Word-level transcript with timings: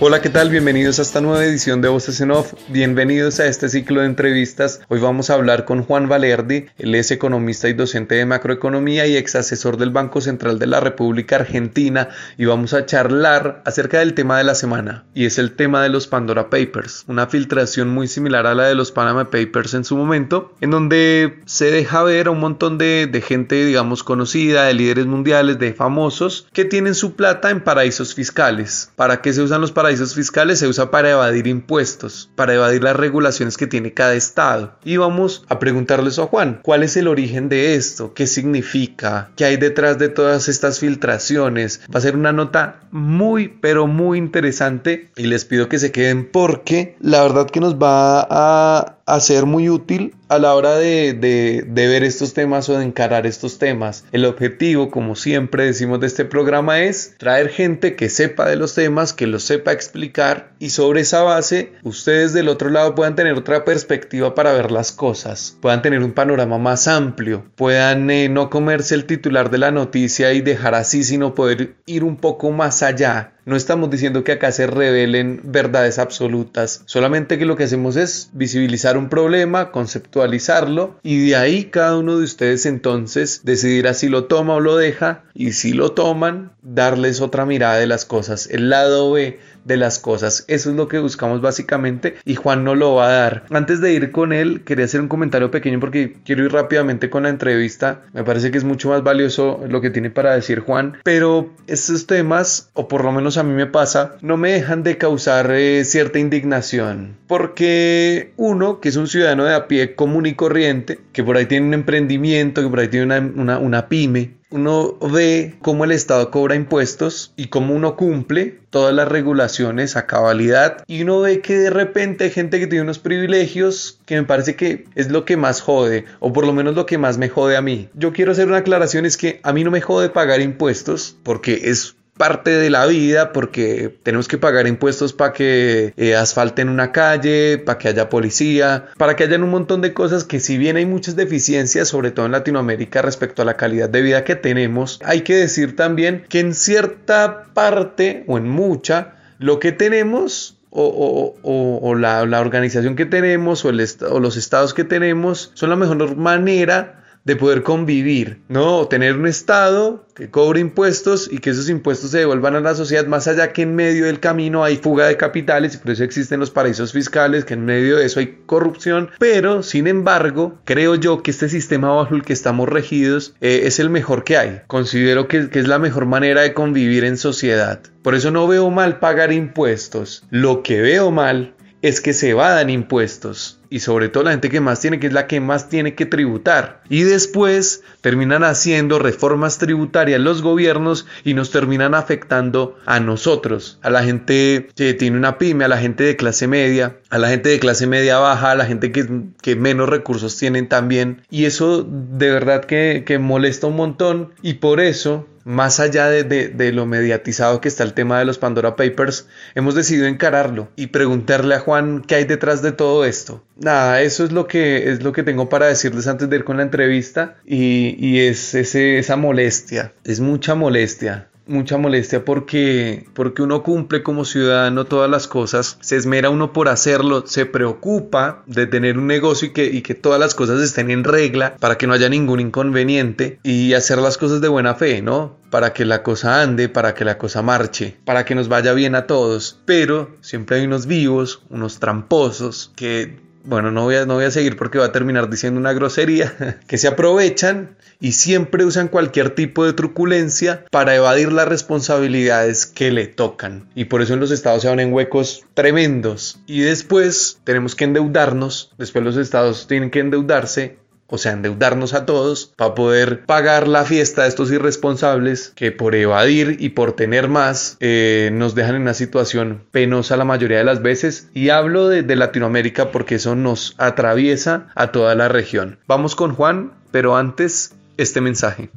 Hola, 0.00 0.22
¿qué 0.22 0.28
tal? 0.28 0.48
Bienvenidos 0.48 1.00
a 1.00 1.02
esta 1.02 1.20
nueva 1.20 1.44
edición 1.44 1.80
de 1.80 1.88
Voces 1.88 2.20
en 2.20 2.30
Off. 2.30 2.54
Bienvenidos 2.68 3.40
a 3.40 3.46
este 3.46 3.68
ciclo 3.68 4.00
de 4.00 4.06
entrevistas. 4.06 4.80
Hoy 4.86 5.00
vamos 5.00 5.28
a 5.28 5.34
hablar 5.34 5.64
con 5.64 5.82
Juan 5.82 6.08
Valerdi. 6.08 6.66
Él 6.78 6.94
es 6.94 7.10
economista 7.10 7.68
y 7.68 7.72
docente 7.72 8.14
de 8.14 8.24
macroeconomía 8.24 9.08
y 9.08 9.16
ex 9.16 9.34
asesor 9.34 9.76
del 9.76 9.90
Banco 9.90 10.20
Central 10.20 10.60
de 10.60 10.68
la 10.68 10.78
República 10.78 11.34
Argentina. 11.34 12.10
Y 12.36 12.44
vamos 12.44 12.74
a 12.74 12.86
charlar 12.86 13.60
acerca 13.64 13.98
del 13.98 14.14
tema 14.14 14.38
de 14.38 14.44
la 14.44 14.54
semana. 14.54 15.04
Y 15.14 15.24
es 15.24 15.36
el 15.36 15.56
tema 15.56 15.82
de 15.82 15.88
los 15.88 16.06
Pandora 16.06 16.48
Papers. 16.48 17.02
Una 17.08 17.26
filtración 17.26 17.88
muy 17.88 18.06
similar 18.06 18.46
a 18.46 18.54
la 18.54 18.68
de 18.68 18.76
los 18.76 18.92
Panama 18.92 19.30
Papers 19.30 19.74
en 19.74 19.82
su 19.82 19.96
momento. 19.96 20.54
En 20.60 20.70
donde 20.70 21.40
se 21.46 21.72
deja 21.72 22.04
ver 22.04 22.28
a 22.28 22.30
un 22.30 22.38
montón 22.38 22.78
de, 22.78 23.08
de 23.10 23.20
gente, 23.20 23.64
digamos, 23.64 24.04
conocida, 24.04 24.66
de 24.66 24.74
líderes 24.74 25.06
mundiales, 25.06 25.58
de 25.58 25.74
famosos, 25.74 26.46
que 26.52 26.64
tienen 26.64 26.94
su 26.94 27.16
plata 27.16 27.50
en 27.50 27.64
paraísos 27.64 28.14
fiscales. 28.14 28.92
¿Para 28.94 29.20
qué 29.22 29.32
se 29.32 29.42
usan 29.42 29.60
los 29.60 29.72
paraísos? 29.72 29.87
Paraísos 29.88 30.14
fiscales 30.14 30.58
se 30.58 30.68
usa 30.68 30.90
para 30.90 31.12
evadir 31.12 31.46
impuestos, 31.46 32.30
para 32.34 32.52
evadir 32.52 32.82
las 32.82 32.94
regulaciones 32.94 33.56
que 33.56 33.66
tiene 33.66 33.94
cada 33.94 34.12
estado. 34.12 34.74
Y 34.84 34.98
vamos 34.98 35.46
a 35.48 35.58
preguntarles 35.58 36.18
a 36.18 36.26
Juan, 36.26 36.60
¿cuál 36.62 36.82
es 36.82 36.98
el 36.98 37.08
origen 37.08 37.48
de 37.48 37.74
esto? 37.74 38.12
¿Qué 38.12 38.26
significa? 38.26 39.30
¿Qué 39.34 39.46
hay 39.46 39.56
detrás 39.56 39.98
de 39.98 40.10
todas 40.10 40.50
estas 40.50 40.78
filtraciones? 40.78 41.80
Va 41.90 42.00
a 42.00 42.02
ser 42.02 42.16
una 42.16 42.34
nota 42.34 42.80
muy, 42.90 43.48
pero 43.48 43.86
muy 43.86 44.18
interesante 44.18 45.10
y 45.16 45.22
les 45.22 45.46
pido 45.46 45.70
que 45.70 45.78
se 45.78 45.90
queden 45.90 46.30
porque 46.30 46.98
la 47.00 47.22
verdad 47.22 47.48
que 47.48 47.60
nos 47.60 47.76
va 47.76 48.26
a 48.28 48.97
a 49.08 49.20
ser 49.20 49.46
muy 49.46 49.70
útil 49.70 50.14
a 50.28 50.38
la 50.38 50.54
hora 50.54 50.76
de, 50.76 51.14
de, 51.14 51.88
ver 51.88 52.04
estos 52.04 52.34
temas 52.34 52.68
o 52.68 52.76
de 52.76 52.84
encarar 52.84 53.26
estos 53.26 53.58
temas. 53.58 54.04
El 54.12 54.26
objetivo, 54.26 54.90
como 54.90 55.16
siempre 55.16 55.64
decimos 55.64 56.00
de 56.00 56.06
este 56.06 56.26
programa, 56.26 56.80
es 56.80 57.14
traer 57.16 57.48
gente 57.48 57.96
que 57.96 58.10
sepa 58.10 58.46
de 58.46 58.56
los 58.56 58.74
temas, 58.74 59.14
que 59.14 59.26
los 59.26 59.44
sepa 59.44 59.72
explicar 59.72 60.52
y 60.58 60.70
sobre 60.70 61.00
esa 61.00 61.22
base 61.22 61.72
ustedes 61.82 62.34
del 62.34 62.48
otro 62.48 62.68
lado 62.68 62.94
puedan 62.94 63.16
tener 63.16 63.32
otra 63.32 63.64
perspectiva 63.64 64.34
para 64.34 64.52
ver 64.52 64.70
las 64.70 64.92
cosas, 64.92 65.56
puedan 65.62 65.80
tener 65.80 66.02
un 66.02 66.12
panorama 66.12 66.58
más 66.58 66.86
amplio, 66.86 67.46
puedan 67.54 68.10
eh, 68.10 68.28
no 68.28 68.50
comerse 68.50 68.94
el 68.94 69.06
titular 69.06 69.50
de 69.50 69.58
la 69.58 69.70
noticia 69.70 70.34
y 70.34 70.42
dejar 70.42 70.74
así, 70.74 71.02
sino 71.02 71.34
poder 71.34 71.76
ir 71.86 72.04
un 72.04 72.16
poco 72.16 72.50
más 72.50 72.82
allá 72.82 73.32
no 73.48 73.56
estamos 73.56 73.88
diciendo 73.88 74.24
que 74.24 74.32
acá 74.32 74.52
se 74.52 74.66
revelen 74.66 75.40
verdades 75.42 75.98
absolutas, 75.98 76.82
solamente 76.84 77.38
que 77.38 77.46
lo 77.46 77.56
que 77.56 77.64
hacemos 77.64 77.96
es 77.96 78.28
visibilizar 78.34 78.98
un 78.98 79.08
problema, 79.08 79.70
conceptualizarlo 79.70 80.98
y 81.02 81.30
de 81.30 81.36
ahí 81.36 81.64
cada 81.64 81.96
uno 81.96 82.18
de 82.18 82.24
ustedes 82.24 82.66
entonces 82.66 83.40
decidirá 83.44 83.94
si 83.94 84.10
lo 84.10 84.24
toma 84.24 84.56
o 84.56 84.60
lo 84.60 84.76
deja 84.76 85.24
y 85.32 85.52
si 85.52 85.72
lo 85.72 85.92
toman, 85.92 86.52
darles 86.60 87.22
otra 87.22 87.46
mirada 87.46 87.78
de 87.78 87.86
las 87.86 88.04
cosas, 88.04 88.48
el 88.50 88.68
lado 88.68 89.12
B 89.12 89.40
de 89.68 89.76
las 89.76 90.00
cosas. 90.00 90.44
Eso 90.48 90.70
es 90.70 90.76
lo 90.76 90.88
que 90.88 90.98
buscamos 90.98 91.40
básicamente 91.40 92.16
y 92.24 92.34
Juan 92.34 92.64
no 92.64 92.74
lo 92.74 92.96
va 92.96 93.06
a 93.06 93.12
dar. 93.12 93.44
Antes 93.50 93.80
de 93.80 93.92
ir 93.92 94.10
con 94.10 94.32
él, 94.32 94.62
quería 94.64 94.86
hacer 94.86 95.00
un 95.00 95.08
comentario 95.08 95.50
pequeño 95.50 95.78
porque 95.78 96.16
quiero 96.24 96.44
ir 96.44 96.52
rápidamente 96.52 97.10
con 97.10 97.22
la 97.22 97.28
entrevista. 97.28 98.02
Me 98.12 98.24
parece 98.24 98.50
que 98.50 98.58
es 98.58 98.64
mucho 98.64 98.88
más 98.88 99.04
valioso 99.04 99.64
lo 99.68 99.80
que 99.80 99.90
tiene 99.90 100.10
para 100.10 100.34
decir 100.34 100.60
Juan, 100.60 100.96
pero 101.04 101.50
estos 101.66 102.06
temas, 102.06 102.70
o 102.72 102.88
por 102.88 103.04
lo 103.04 103.12
menos 103.12 103.36
a 103.36 103.42
mí 103.42 103.52
me 103.52 103.66
pasa, 103.66 104.16
no 104.22 104.36
me 104.36 104.52
dejan 104.52 104.82
de 104.82 104.98
causar 104.98 105.50
eh, 105.52 105.84
cierta 105.84 106.18
indignación. 106.18 107.16
Porque 107.26 108.32
uno, 108.36 108.80
que 108.80 108.88
es 108.88 108.96
un 108.96 109.06
ciudadano 109.06 109.44
de 109.44 109.54
a 109.54 109.68
pie 109.68 109.94
común 109.94 110.26
y 110.26 110.34
corriente, 110.34 110.98
que 111.12 111.22
por 111.22 111.36
ahí 111.36 111.46
tiene 111.46 111.66
un 111.66 111.74
emprendimiento, 111.74 112.62
que 112.62 112.68
por 112.68 112.80
ahí 112.80 112.88
tiene 112.88 113.06
una, 113.06 113.18
una, 113.18 113.58
una 113.58 113.88
pyme, 113.88 114.37
uno 114.50 114.96
ve 115.00 115.56
cómo 115.60 115.84
el 115.84 115.92
Estado 115.92 116.30
cobra 116.30 116.54
impuestos 116.54 117.32
y 117.36 117.46
cómo 117.46 117.74
uno 117.74 117.96
cumple 117.96 118.60
todas 118.70 118.94
las 118.94 119.08
regulaciones 119.08 119.96
a 119.96 120.06
cabalidad 120.06 120.84
y 120.86 121.02
uno 121.02 121.20
ve 121.20 121.40
que 121.40 121.58
de 121.58 121.70
repente 121.70 122.24
hay 122.24 122.30
gente 122.30 122.58
que 122.58 122.66
tiene 122.66 122.82
unos 122.82 122.98
privilegios 122.98 124.00
que 124.06 124.16
me 124.16 124.26
parece 124.26 124.56
que 124.56 124.86
es 124.94 125.10
lo 125.10 125.24
que 125.24 125.36
más 125.36 125.60
jode 125.60 126.04
o 126.20 126.32
por 126.32 126.46
lo 126.46 126.52
menos 126.52 126.74
lo 126.74 126.86
que 126.86 126.98
más 126.98 127.18
me 127.18 127.28
jode 127.28 127.56
a 127.56 127.62
mí. 127.62 127.88
Yo 127.94 128.12
quiero 128.12 128.32
hacer 128.32 128.48
una 128.48 128.58
aclaración 128.58 129.06
es 129.06 129.16
que 129.16 129.40
a 129.42 129.52
mí 129.52 129.64
no 129.64 129.70
me 129.70 129.80
jode 129.80 130.10
pagar 130.10 130.40
impuestos 130.40 131.16
porque 131.22 131.60
es 131.64 131.96
parte 132.18 132.50
de 132.50 132.68
la 132.68 132.84
vida 132.86 133.32
porque 133.32 133.96
tenemos 134.02 134.28
que 134.28 134.36
pagar 134.36 134.66
impuestos 134.66 135.12
para 135.12 135.32
que 135.32 135.94
eh, 135.96 136.16
asfalten 136.16 136.68
una 136.68 136.92
calle, 136.92 137.58
para 137.58 137.78
que 137.78 137.88
haya 137.88 138.10
policía, 138.10 138.86
para 138.98 139.16
que 139.16 139.24
haya 139.24 139.36
un 139.36 139.48
montón 139.48 139.80
de 139.80 139.94
cosas 139.94 140.24
que 140.24 140.40
si 140.40 140.58
bien 140.58 140.76
hay 140.76 140.84
muchas 140.84 141.16
deficiencias, 141.16 141.88
sobre 141.88 142.10
todo 142.10 142.26
en 142.26 142.32
Latinoamérica 142.32 143.00
respecto 143.00 143.42
a 143.42 143.44
la 143.44 143.56
calidad 143.56 143.88
de 143.88 144.02
vida 144.02 144.24
que 144.24 144.36
tenemos, 144.36 145.00
hay 145.04 145.22
que 145.22 145.36
decir 145.36 145.76
también 145.76 146.24
que 146.28 146.40
en 146.40 146.54
cierta 146.54 147.44
parte 147.54 148.24
o 148.26 148.36
en 148.36 148.48
mucha, 148.48 149.14
lo 149.38 149.60
que 149.60 149.72
tenemos 149.72 150.58
o, 150.70 151.94
la, 151.96 152.40
organización 152.40 152.96
que 152.96 153.06
tenemos 153.06 153.64
o, 153.64 153.72
los 153.72 154.36
estados 154.36 154.74
que 154.74 154.84
tenemos 154.84 155.50
son 155.54 155.70
la 155.70 155.76
mejor 155.76 156.16
manera 156.16 157.04
de 157.24 157.36
poder 157.36 157.62
convivir, 157.62 158.40
¿no? 158.48 158.86
Tener 158.88 159.16
un 159.16 159.26
Estado 159.26 160.06
que 160.14 160.30
cobre 160.30 160.60
impuestos 160.60 161.28
y 161.30 161.38
que 161.38 161.50
esos 161.50 161.68
impuestos 161.68 162.10
se 162.10 162.18
devuelvan 162.18 162.56
a 162.56 162.60
la 162.60 162.74
sociedad, 162.74 163.06
más 163.06 163.28
allá 163.28 163.52
que 163.52 163.62
en 163.62 163.76
medio 163.76 164.06
del 164.06 164.18
camino 164.18 164.64
hay 164.64 164.76
fuga 164.76 165.06
de 165.06 165.16
capitales 165.16 165.74
y 165.74 165.78
por 165.78 165.92
eso 165.92 166.02
existen 166.02 166.40
los 166.40 166.50
paraísos 166.50 166.92
fiscales, 166.92 167.44
que 167.44 167.54
en 167.54 167.64
medio 167.64 167.96
de 167.96 168.06
eso 168.06 168.18
hay 168.18 168.38
corrupción, 168.46 169.10
pero 169.20 169.62
sin 169.62 169.86
embargo, 169.86 170.58
creo 170.64 170.96
yo 170.96 171.22
que 171.22 171.30
este 171.30 171.48
sistema 171.48 171.94
bajo 171.94 172.16
el 172.16 172.24
que 172.24 172.32
estamos 172.32 172.68
regidos 172.68 173.34
eh, 173.40 173.62
es 173.64 173.78
el 173.78 173.90
mejor 173.90 174.24
que 174.24 174.36
hay. 174.36 174.62
Considero 174.66 175.28
que, 175.28 175.50
que 175.50 175.60
es 175.60 175.68
la 175.68 175.78
mejor 175.78 176.06
manera 176.06 176.42
de 176.42 176.54
convivir 176.54 177.04
en 177.04 177.16
sociedad. 177.16 177.80
Por 178.02 178.14
eso 178.14 178.30
no 178.30 178.48
veo 178.48 178.70
mal 178.70 178.98
pagar 179.00 179.32
impuestos. 179.32 180.24
Lo 180.30 180.62
que 180.62 180.80
veo 180.80 181.10
mal 181.10 181.54
es 181.82 182.00
que 182.00 182.12
se 182.12 182.30
evadan 182.30 182.70
impuestos 182.70 183.58
y 183.70 183.80
sobre 183.80 184.08
todo 184.08 184.24
la 184.24 184.30
gente 184.30 184.50
que 184.50 184.60
más 184.60 184.80
tiene, 184.80 184.98
que 184.98 185.08
es 185.08 185.12
la 185.12 185.26
que 185.26 185.40
más 185.40 185.68
tiene 185.68 185.94
que 185.94 186.06
tributar. 186.06 186.82
Y 186.88 187.02
después 187.02 187.82
terminan 188.00 188.44
haciendo 188.44 188.98
reformas 188.98 189.58
tributarias 189.58 190.20
los 190.20 190.42
gobiernos 190.42 191.06
y 191.24 191.34
nos 191.34 191.50
terminan 191.50 191.94
afectando 191.94 192.76
a 192.86 193.00
nosotros, 193.00 193.78
a 193.82 193.90
la 193.90 194.02
gente 194.02 194.68
que 194.74 194.94
tiene 194.94 195.16
una 195.16 195.38
pyme, 195.38 195.64
a 195.64 195.68
la 195.68 195.78
gente 195.78 196.04
de 196.04 196.16
clase 196.16 196.46
media, 196.46 196.96
a 197.10 197.18
la 197.18 197.28
gente 197.28 197.50
de 197.50 197.60
clase 197.60 197.86
media 197.86 198.18
baja, 198.18 198.52
a 198.52 198.56
la 198.56 198.66
gente 198.66 198.92
que, 198.92 199.06
que 199.42 199.56
menos 199.56 199.88
recursos 199.88 200.36
tienen 200.36 200.68
también. 200.68 201.22
Y 201.30 201.44
eso 201.44 201.82
de 201.84 202.30
verdad 202.30 202.64
que, 202.64 203.04
que 203.06 203.18
molesta 203.18 203.66
un 203.66 203.76
montón 203.76 204.32
y 204.42 204.54
por 204.54 204.80
eso 204.80 205.26
más 205.48 205.80
allá 205.80 206.10
de, 206.10 206.72
lo 206.74 206.84
mediatizado 206.84 207.62
que 207.62 207.68
está 207.68 207.82
el 207.82 207.94
tema 207.94 208.18
de 208.18 208.26
los 208.26 208.36
Pandora 208.36 208.76
Papers, 208.76 209.28
hemos 209.54 209.74
decidido 209.74 210.06
encararlo 210.06 210.68
y 210.76 210.88
preguntarle 210.88 211.54
a 211.54 211.60
Juan 211.60 212.04
qué 212.06 212.16
hay 212.16 212.24
detrás 212.24 212.60
de 212.60 212.72
todo 212.72 213.06
esto. 213.06 213.42
Nada, 213.56 214.02
eso 214.02 214.24
es 214.24 214.32
lo 214.32 214.46
que, 214.46 214.90
es 214.90 215.02
lo 215.02 215.12
que 215.12 215.22
tengo 215.22 215.48
para 215.48 215.66
decirles 215.66 216.06
antes 216.06 216.28
de 216.28 216.36
ir 216.36 216.44
con 216.44 216.58
la 216.58 216.64
entrevista 216.64 217.38
y, 217.46 218.18
es 218.18 218.54
esa 218.54 219.16
molestia, 219.16 219.94
es 220.04 220.20
mucha 220.20 220.54
molestia 220.54 221.27
mucha 221.48 221.78
molestia 221.78 222.24
porque, 222.24 223.06
porque 223.14 223.42
uno 223.42 223.62
cumple 223.62 224.02
como 224.02 224.24
ciudadano 224.24 224.84
todas 224.84 225.10
las 225.10 225.26
cosas, 225.26 225.78
se 225.80 225.96
esmera 225.96 226.30
uno 226.30 226.52
por 226.52 226.68
hacerlo, 226.68 227.26
se 227.26 227.46
preocupa 227.46 228.42
de 228.46 228.66
tener 228.66 228.98
un 228.98 229.06
negocio 229.06 229.48
y 229.48 229.52
que, 229.52 229.64
y 229.64 229.82
que 229.82 229.94
todas 229.94 230.20
las 230.20 230.34
cosas 230.34 230.60
estén 230.60 230.90
en 230.90 231.04
regla 231.04 231.56
para 231.58 231.76
que 231.76 231.86
no 231.86 231.94
haya 231.94 232.08
ningún 232.08 232.40
inconveniente 232.40 233.40
y 233.42 233.74
hacer 233.74 233.98
las 233.98 234.18
cosas 234.18 234.40
de 234.40 234.48
buena 234.48 234.74
fe, 234.74 235.02
¿no? 235.02 235.36
Para 235.50 235.72
que 235.72 235.84
la 235.84 236.02
cosa 236.02 236.42
ande, 236.42 236.68
para 236.68 236.94
que 236.94 237.04
la 237.04 237.18
cosa 237.18 237.42
marche, 237.42 237.96
para 238.04 238.24
que 238.24 238.34
nos 238.34 238.48
vaya 238.48 238.72
bien 238.74 238.94
a 238.94 239.06
todos. 239.06 239.60
Pero 239.64 240.16
siempre 240.20 240.58
hay 240.58 240.66
unos 240.66 240.86
vivos, 240.86 241.42
unos 241.48 241.78
tramposos 241.78 242.72
que 242.76 243.27
bueno, 243.48 243.70
no 243.70 243.84
voy, 243.84 243.94
a, 243.94 244.04
no 244.04 244.14
voy 244.14 244.26
a 244.26 244.30
seguir 244.30 244.58
porque 244.58 244.78
va 244.78 244.86
a 244.86 244.92
terminar 244.92 245.30
diciendo 245.30 245.58
una 245.58 245.72
grosería, 245.72 246.60
que 246.66 246.76
se 246.76 246.86
aprovechan 246.86 247.76
y 247.98 248.12
siempre 248.12 248.66
usan 248.66 248.88
cualquier 248.88 249.30
tipo 249.30 249.64
de 249.64 249.72
truculencia 249.72 250.66
para 250.70 250.94
evadir 250.94 251.32
las 251.32 251.48
responsabilidades 251.48 252.66
que 252.66 252.92
le 252.92 253.06
tocan. 253.06 253.66
Y 253.74 253.86
por 253.86 254.02
eso 254.02 254.12
en 254.12 254.20
los 254.20 254.30
estados 254.32 254.62
se 254.62 254.68
van 254.68 254.80
en 254.80 254.92
huecos 254.92 255.46
tremendos. 255.54 256.38
Y 256.46 256.60
después 256.60 257.40
tenemos 257.44 257.74
que 257.74 257.84
endeudarnos, 257.84 258.74
después 258.76 259.02
los 259.02 259.16
estados 259.16 259.66
tienen 259.66 259.90
que 259.90 260.00
endeudarse 260.00 260.76
o 261.08 261.18
sea, 261.18 261.32
endeudarnos 261.32 261.94
a 261.94 262.06
todos 262.06 262.52
para 262.56 262.74
poder 262.74 263.24
pagar 263.24 263.66
la 263.66 263.84
fiesta 263.84 264.22
de 264.22 264.28
estos 264.28 264.52
irresponsables 264.52 265.52
que 265.54 265.72
por 265.72 265.94
evadir 265.94 266.56
y 266.60 266.70
por 266.70 266.92
tener 266.92 267.28
más 267.28 267.76
eh, 267.80 268.30
nos 268.32 268.54
dejan 268.54 268.76
en 268.76 268.82
una 268.82 268.94
situación 268.94 269.64
penosa 269.70 270.16
la 270.16 270.24
mayoría 270.24 270.58
de 270.58 270.64
las 270.64 270.82
veces. 270.82 271.30
Y 271.32 271.48
hablo 271.48 271.88
de, 271.88 272.02
de 272.02 272.16
Latinoamérica 272.16 272.90
porque 272.90 273.16
eso 273.16 273.34
nos 273.34 273.74
atraviesa 273.78 274.68
a 274.74 274.92
toda 274.92 275.14
la 275.14 275.28
región. 275.28 275.78
Vamos 275.86 276.14
con 276.14 276.34
Juan, 276.34 276.72
pero 276.90 277.16
antes 277.16 277.74
este 277.96 278.20
mensaje. 278.20 278.70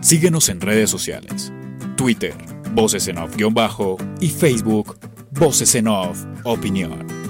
Síguenos 0.00 0.48
en 0.48 0.60
redes 0.60 0.90
sociales. 0.90 1.52
Twitter, 1.96 2.34
Voces 2.72 3.08
en 3.08 3.18
Off-Bajo 3.18 3.98
y 4.20 4.28
Facebook, 4.28 4.96
Voces 5.32 5.74
en 5.74 5.88
Off 5.88 6.24
Opinión. 6.44 7.27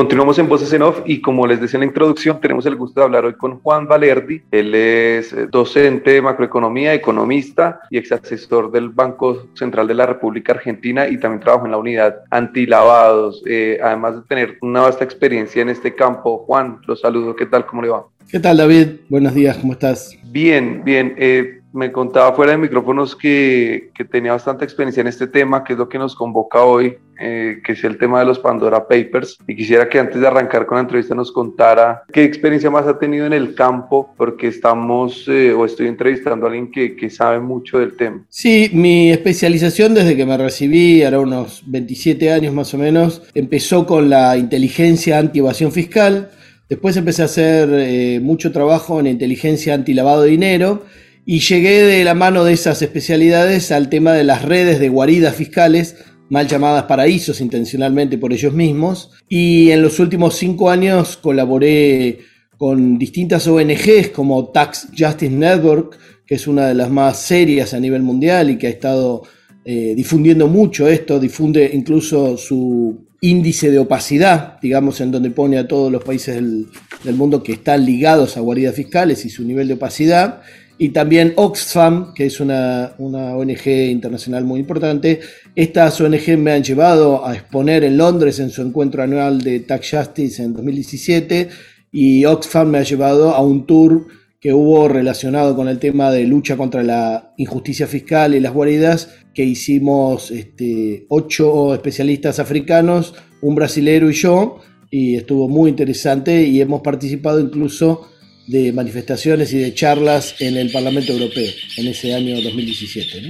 Continuamos 0.00 0.38
en 0.38 0.48
Voces 0.48 0.72
en 0.72 0.80
Off 0.80 1.02
y 1.04 1.20
como 1.20 1.46
les 1.46 1.60
decía 1.60 1.76
en 1.76 1.82
la 1.82 1.88
introducción, 1.88 2.40
tenemos 2.40 2.64
el 2.64 2.74
gusto 2.74 3.00
de 3.00 3.04
hablar 3.04 3.26
hoy 3.26 3.34
con 3.34 3.60
Juan 3.60 3.86
Valerdi. 3.86 4.40
Él 4.50 4.74
es 4.74 5.30
eh, 5.34 5.46
docente 5.50 6.12
de 6.12 6.22
macroeconomía, 6.22 6.94
economista 6.94 7.80
y 7.90 7.98
ex 7.98 8.10
asesor 8.10 8.72
del 8.72 8.88
Banco 8.88 9.48
Central 9.52 9.86
de 9.86 9.92
la 9.92 10.06
República 10.06 10.52
Argentina 10.52 11.06
y 11.06 11.20
también 11.20 11.42
trabaja 11.42 11.66
en 11.66 11.72
la 11.72 11.76
unidad 11.76 12.16
antilavados. 12.30 13.42
Eh, 13.44 13.78
además 13.82 14.16
de 14.16 14.22
tener 14.22 14.56
una 14.62 14.80
vasta 14.80 15.04
experiencia 15.04 15.60
en 15.60 15.68
este 15.68 15.94
campo, 15.94 16.44
Juan, 16.46 16.78
los 16.86 17.02
saludo. 17.02 17.36
¿Qué 17.36 17.44
tal? 17.44 17.66
¿Cómo 17.66 17.82
le 17.82 17.90
va? 17.90 18.06
¿Qué 18.30 18.40
tal, 18.40 18.56
David? 18.56 19.00
Buenos 19.10 19.34
días, 19.34 19.58
¿cómo 19.58 19.74
estás? 19.74 20.16
Bien, 20.30 20.80
bien. 20.82 21.14
Eh, 21.18 21.59
me 21.72 21.92
contaba 21.92 22.34
fuera 22.34 22.52
de 22.52 22.58
micrófonos 22.58 23.14
que, 23.14 23.90
que, 23.94 24.04
tenía 24.04 24.32
bastante 24.32 24.64
experiencia 24.64 25.00
en 25.00 25.06
este 25.06 25.26
tema, 25.26 25.62
que 25.62 25.74
es 25.74 25.78
lo 25.78 25.88
que 25.88 25.98
nos 25.98 26.14
convoca 26.14 26.64
hoy, 26.64 26.96
eh, 27.20 27.60
que 27.64 27.72
es 27.72 27.84
el 27.84 27.96
tema 27.96 28.20
de 28.20 28.26
los 28.26 28.38
Pandora 28.38 28.88
Papers. 28.88 29.38
Y 29.46 29.54
quisiera 29.54 29.88
que 29.88 29.98
antes 29.98 30.20
de 30.20 30.26
arrancar 30.26 30.66
con 30.66 30.76
la 30.76 30.82
entrevista 30.82 31.14
nos 31.14 31.30
contara 31.30 32.02
qué 32.12 32.24
experiencia 32.24 32.70
más 32.70 32.86
ha 32.86 32.98
tenido 32.98 33.26
en 33.26 33.32
el 33.32 33.54
campo, 33.54 34.12
porque 34.16 34.48
estamos 34.48 35.26
eh, 35.28 35.52
o 35.52 35.64
estoy 35.64 35.86
entrevistando 35.86 36.46
a 36.46 36.48
alguien 36.48 36.70
que, 36.72 36.96
que, 36.96 37.08
sabe 37.08 37.38
mucho 37.40 37.78
del 37.78 37.96
tema. 37.96 38.24
Sí, 38.28 38.70
mi 38.72 39.10
especialización 39.10 39.94
desde 39.94 40.16
que 40.16 40.26
me 40.26 40.36
recibí, 40.36 41.02
ahora 41.02 41.20
unos 41.20 41.62
27 41.66 42.32
años 42.32 42.52
más 42.52 42.74
o 42.74 42.78
menos, 42.78 43.22
empezó 43.34 43.86
con 43.86 44.10
la 44.10 44.36
inteligencia 44.36 45.18
anti-evasión 45.18 45.70
fiscal. 45.70 46.30
Después 46.68 46.96
empecé 46.96 47.22
a 47.22 47.24
hacer 47.26 47.68
eh, 47.72 48.20
mucho 48.20 48.52
trabajo 48.52 48.98
en 49.00 49.08
inteligencia 49.08 49.74
anti-lavado 49.74 50.22
de 50.22 50.30
dinero 50.30 50.82
y 51.26 51.40
llegué 51.40 51.82
de 51.82 52.04
la 52.04 52.14
mano 52.14 52.44
de 52.44 52.52
esas 52.52 52.82
especialidades 52.82 53.72
al 53.72 53.88
tema 53.88 54.12
de 54.12 54.24
las 54.24 54.42
redes 54.42 54.80
de 54.80 54.88
guaridas 54.88 55.34
fiscales, 55.34 55.96
mal 56.28 56.46
llamadas 56.48 56.84
paraísos 56.84 57.40
intencionalmente 57.40 58.18
por 58.18 58.32
ellos 58.32 58.54
mismos. 58.54 59.10
Y 59.28 59.70
en 59.70 59.82
los 59.82 59.98
últimos 59.98 60.36
cinco 60.36 60.70
años 60.70 61.16
colaboré 61.16 62.20
con 62.56 62.98
distintas 62.98 63.46
ONGs 63.46 64.08
como 64.14 64.48
Tax 64.48 64.88
Justice 64.96 65.30
Network, 65.30 65.98
que 66.26 66.36
es 66.36 66.46
una 66.46 66.68
de 66.68 66.74
las 66.74 66.90
más 66.90 67.18
serias 67.18 67.74
a 67.74 67.80
nivel 67.80 68.02
mundial 68.02 68.50
y 68.50 68.56
que 68.56 68.68
ha 68.68 68.70
estado 68.70 69.22
eh, 69.64 69.94
difundiendo 69.96 70.46
mucho 70.46 70.88
esto, 70.88 71.20
difunde 71.20 71.70
incluso 71.72 72.36
su 72.36 73.06
índice 73.20 73.70
de 73.70 73.78
opacidad, 73.78 74.58
digamos, 74.62 75.00
en 75.00 75.10
donde 75.10 75.30
pone 75.30 75.58
a 75.58 75.68
todos 75.68 75.92
los 75.92 76.02
países 76.02 76.36
del, 76.36 76.68
del 77.04 77.14
mundo 77.14 77.42
que 77.42 77.52
están 77.52 77.84
ligados 77.84 78.36
a 78.36 78.40
guaridas 78.40 78.74
fiscales 78.74 79.24
y 79.26 79.30
su 79.30 79.44
nivel 79.44 79.68
de 79.68 79.74
opacidad 79.74 80.40
y 80.82 80.88
también 80.88 81.34
Oxfam, 81.36 82.14
que 82.14 82.24
es 82.24 82.40
una, 82.40 82.94
una, 82.96 83.36
ONG 83.36 83.66
internacional 83.66 84.46
muy 84.46 84.60
importante. 84.60 85.20
Estas 85.54 86.00
ONG 86.00 86.38
me 86.38 86.52
han 86.52 86.64
llevado 86.64 87.26
a 87.26 87.34
exponer 87.34 87.84
en 87.84 87.98
Londres 87.98 88.38
en 88.38 88.48
su 88.48 88.62
encuentro 88.62 89.02
anual 89.02 89.42
de 89.42 89.60
Tax 89.60 89.90
Justice 89.90 90.42
en 90.42 90.54
2017 90.54 91.50
y 91.92 92.24
Oxfam 92.24 92.70
me 92.70 92.78
ha 92.78 92.82
llevado 92.82 93.34
a 93.34 93.42
un 93.42 93.66
tour 93.66 94.06
que 94.40 94.54
hubo 94.54 94.88
relacionado 94.88 95.54
con 95.54 95.68
el 95.68 95.78
tema 95.78 96.10
de 96.10 96.24
lucha 96.24 96.56
contra 96.56 96.82
la 96.82 97.34
injusticia 97.36 97.86
fiscal 97.86 98.34
y 98.34 98.40
las 98.40 98.54
guaridas, 98.54 99.10
que 99.34 99.44
hicimos 99.44 100.30
este, 100.30 101.04
ocho 101.10 101.74
especialistas 101.74 102.38
africanos, 102.38 103.12
un 103.42 103.54
brasilero 103.54 104.08
y 104.08 104.14
yo, 104.14 104.60
y 104.90 105.16
estuvo 105.16 105.46
muy 105.46 105.68
interesante 105.68 106.42
y 106.42 106.58
hemos 106.62 106.80
participado 106.80 107.38
incluso 107.38 108.09
de 108.50 108.72
manifestaciones 108.72 109.52
y 109.52 109.58
de 109.60 109.72
charlas 109.74 110.40
en 110.40 110.56
el 110.56 110.72
Parlamento 110.72 111.12
Europeo 111.12 111.48
en 111.76 111.86
ese 111.86 112.12
año 112.14 112.34
2017. 112.34 113.22
¿no? 113.22 113.28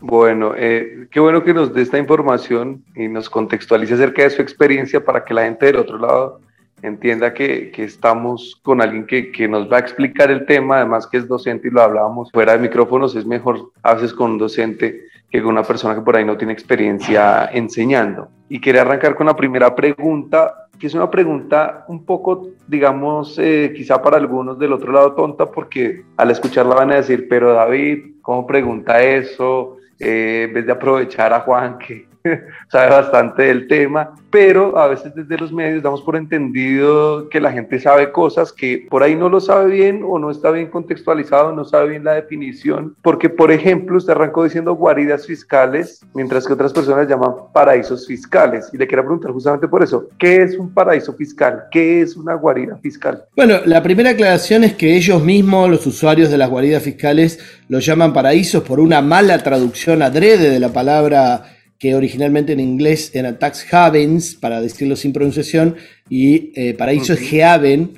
Bueno, 0.00 0.54
eh, 0.56 1.06
qué 1.12 1.20
bueno 1.20 1.44
que 1.44 1.54
nos 1.54 1.72
dé 1.72 1.82
esta 1.82 1.98
información 1.98 2.84
y 2.96 3.06
nos 3.06 3.30
contextualice 3.30 3.94
acerca 3.94 4.24
de 4.24 4.30
su 4.30 4.42
experiencia 4.42 5.04
para 5.04 5.24
que 5.24 5.34
la 5.34 5.44
gente 5.44 5.66
del 5.66 5.76
otro 5.76 5.98
lado 5.98 6.40
entienda 6.82 7.32
que, 7.32 7.70
que 7.70 7.84
estamos 7.84 8.60
con 8.62 8.82
alguien 8.82 9.06
que, 9.06 9.30
que, 9.30 9.46
nos 9.46 9.70
va 9.70 9.76
a 9.76 9.80
explicar 9.80 10.32
el 10.32 10.44
tema, 10.46 10.78
además 10.78 11.06
que 11.06 11.18
es 11.18 11.28
docente 11.28 11.68
y 11.68 11.70
lo 11.70 11.80
hablábamos 11.80 12.30
fuera 12.32 12.52
de 12.54 12.58
micrófonos, 12.58 13.14
es 13.14 13.24
mejor 13.24 13.70
a 13.84 13.94
veces 13.94 14.12
con 14.12 14.32
un 14.32 14.38
docente 14.38 15.04
que 15.30 15.40
con 15.42 15.52
una 15.52 15.62
persona 15.62 15.94
que 15.94 16.00
por 16.00 16.16
ahí 16.16 16.24
no 16.24 16.36
tiene 16.36 16.52
experiencia 16.52 17.48
enseñando. 17.52 18.28
Y 18.48 18.60
quería 18.60 18.82
arrancar 18.82 19.14
con 19.14 19.26
la 19.26 19.36
primera 19.36 19.74
pregunta 19.74 20.63
que 20.78 20.86
es 20.86 20.94
una 20.94 21.10
pregunta 21.10 21.84
un 21.88 22.04
poco, 22.04 22.48
digamos, 22.66 23.38
eh, 23.38 23.72
quizá 23.76 24.02
para 24.02 24.16
algunos 24.16 24.58
del 24.58 24.72
otro 24.72 24.92
lado 24.92 25.12
tonta, 25.14 25.46
porque 25.46 26.04
al 26.16 26.30
escucharla 26.30 26.74
van 26.74 26.92
a 26.92 26.96
decir, 26.96 27.26
pero 27.28 27.52
David, 27.52 28.16
¿cómo 28.22 28.46
pregunta 28.46 29.02
eso? 29.02 29.76
Eh, 29.98 30.46
en 30.48 30.54
vez 30.54 30.66
de 30.66 30.72
aprovechar 30.72 31.32
a 31.32 31.40
Juan, 31.40 31.78
que 31.78 32.08
sabe 32.72 32.90
bastante 32.90 33.42
del 33.42 33.68
tema, 33.68 34.14
pero 34.30 34.78
a 34.78 34.88
veces 34.88 35.14
desde 35.14 35.36
los 35.36 35.52
medios 35.52 35.82
damos 35.82 36.00
por 36.00 36.16
entendido 36.16 37.28
que 37.28 37.38
la 37.38 37.52
gente 37.52 37.78
sabe 37.78 38.12
cosas 38.12 38.50
que 38.50 38.86
por 38.88 39.02
ahí 39.02 39.14
no 39.14 39.28
lo 39.28 39.40
sabe 39.40 39.70
bien 39.70 40.00
o 40.02 40.18
no 40.18 40.30
está 40.30 40.50
bien 40.50 40.68
contextualizado, 40.68 41.54
no 41.54 41.66
sabe 41.66 41.90
bien 41.90 42.04
la 42.04 42.14
definición, 42.14 42.96
porque 43.02 43.28
por 43.28 43.52
ejemplo 43.52 43.98
usted 43.98 44.14
arrancó 44.14 44.44
diciendo 44.44 44.74
guaridas 44.74 45.26
fiscales, 45.26 46.00
mientras 46.14 46.46
que 46.46 46.54
otras 46.54 46.72
personas 46.72 47.08
llaman 47.08 47.32
paraísos 47.52 48.06
fiscales. 48.06 48.70
Y 48.72 48.78
le 48.78 48.86
quiero 48.86 49.02
preguntar 49.02 49.32
justamente 49.32 49.68
por 49.68 49.82
eso, 49.82 50.08
¿qué 50.18 50.42
es 50.42 50.56
un 50.56 50.72
paraíso 50.72 51.12
fiscal? 51.12 51.64
¿Qué 51.70 52.00
es 52.00 52.16
una 52.16 52.34
guarida 52.34 52.78
fiscal? 52.78 53.24
Bueno, 53.36 53.56
la 53.66 53.82
primera 53.82 54.10
aclaración 54.10 54.64
es 54.64 54.74
que 54.74 54.96
ellos 54.96 55.22
mismos, 55.22 55.68
los 55.68 55.86
usuarios 55.86 56.30
de 56.30 56.38
las 56.38 56.48
guaridas 56.48 56.82
fiscales, 56.82 57.38
lo 57.68 57.80
llaman 57.80 58.14
paraísos 58.14 58.62
por 58.62 58.80
una 58.80 59.02
mala 59.02 59.38
traducción 59.42 60.00
adrede 60.00 60.48
de 60.48 60.60
la 60.60 60.70
palabra 60.70 61.53
que 61.84 61.94
originalmente 61.94 62.54
en 62.54 62.60
inglés 62.60 63.10
era 63.12 63.38
tax 63.38 63.66
havens, 63.70 64.36
para 64.36 64.62
decirlo 64.62 64.96
sin 64.96 65.12
pronunciación, 65.12 65.76
y 66.08 66.50
eh, 66.54 66.72
paraíso 66.72 67.12
es 67.12 67.20
gehaven. 67.20 67.90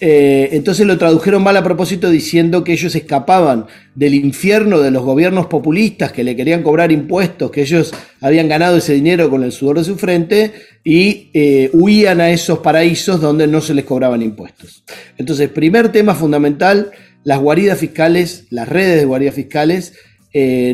Eh, 0.00 0.48
entonces 0.50 0.84
lo 0.84 0.98
tradujeron 0.98 1.44
mal 1.44 1.56
a 1.56 1.62
propósito 1.62 2.10
diciendo 2.10 2.64
que 2.64 2.72
ellos 2.72 2.96
escapaban 2.96 3.66
del 3.94 4.14
infierno 4.14 4.80
de 4.80 4.90
los 4.90 5.04
gobiernos 5.04 5.46
populistas 5.46 6.10
que 6.10 6.24
le 6.24 6.34
querían 6.34 6.64
cobrar 6.64 6.90
impuestos, 6.90 7.52
que 7.52 7.62
ellos 7.62 7.94
habían 8.20 8.48
ganado 8.48 8.78
ese 8.78 8.94
dinero 8.94 9.30
con 9.30 9.44
el 9.44 9.52
sudor 9.52 9.78
de 9.78 9.84
su 9.84 9.96
frente 9.96 10.52
y 10.82 11.30
eh, 11.32 11.70
huían 11.74 12.20
a 12.20 12.30
esos 12.30 12.58
paraísos 12.58 13.20
donde 13.20 13.46
no 13.46 13.60
se 13.60 13.72
les 13.72 13.84
cobraban 13.84 14.20
impuestos. 14.20 14.82
Entonces, 15.16 15.48
primer 15.48 15.92
tema 15.92 16.16
fundamental, 16.16 16.90
las 17.22 17.38
guaridas 17.38 17.78
fiscales, 17.78 18.46
las 18.50 18.68
redes 18.68 18.98
de 18.98 19.04
guaridas 19.04 19.36
fiscales, 19.36 19.92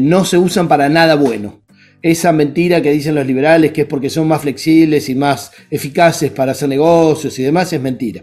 no 0.00 0.24
se 0.26 0.36
usan 0.36 0.68
para 0.68 0.88
nada 0.90 1.14
bueno 1.14 1.63
esa 2.04 2.32
mentira 2.32 2.82
que 2.82 2.92
dicen 2.92 3.14
los 3.14 3.26
liberales, 3.26 3.72
que 3.72 3.80
es 3.80 3.86
porque 3.86 4.10
son 4.10 4.28
más 4.28 4.42
flexibles 4.42 5.08
y 5.08 5.14
más 5.14 5.52
eficaces 5.70 6.30
para 6.30 6.52
hacer 6.52 6.68
negocios 6.68 7.38
y 7.38 7.42
demás, 7.42 7.72
es 7.72 7.80
mentira. 7.80 8.22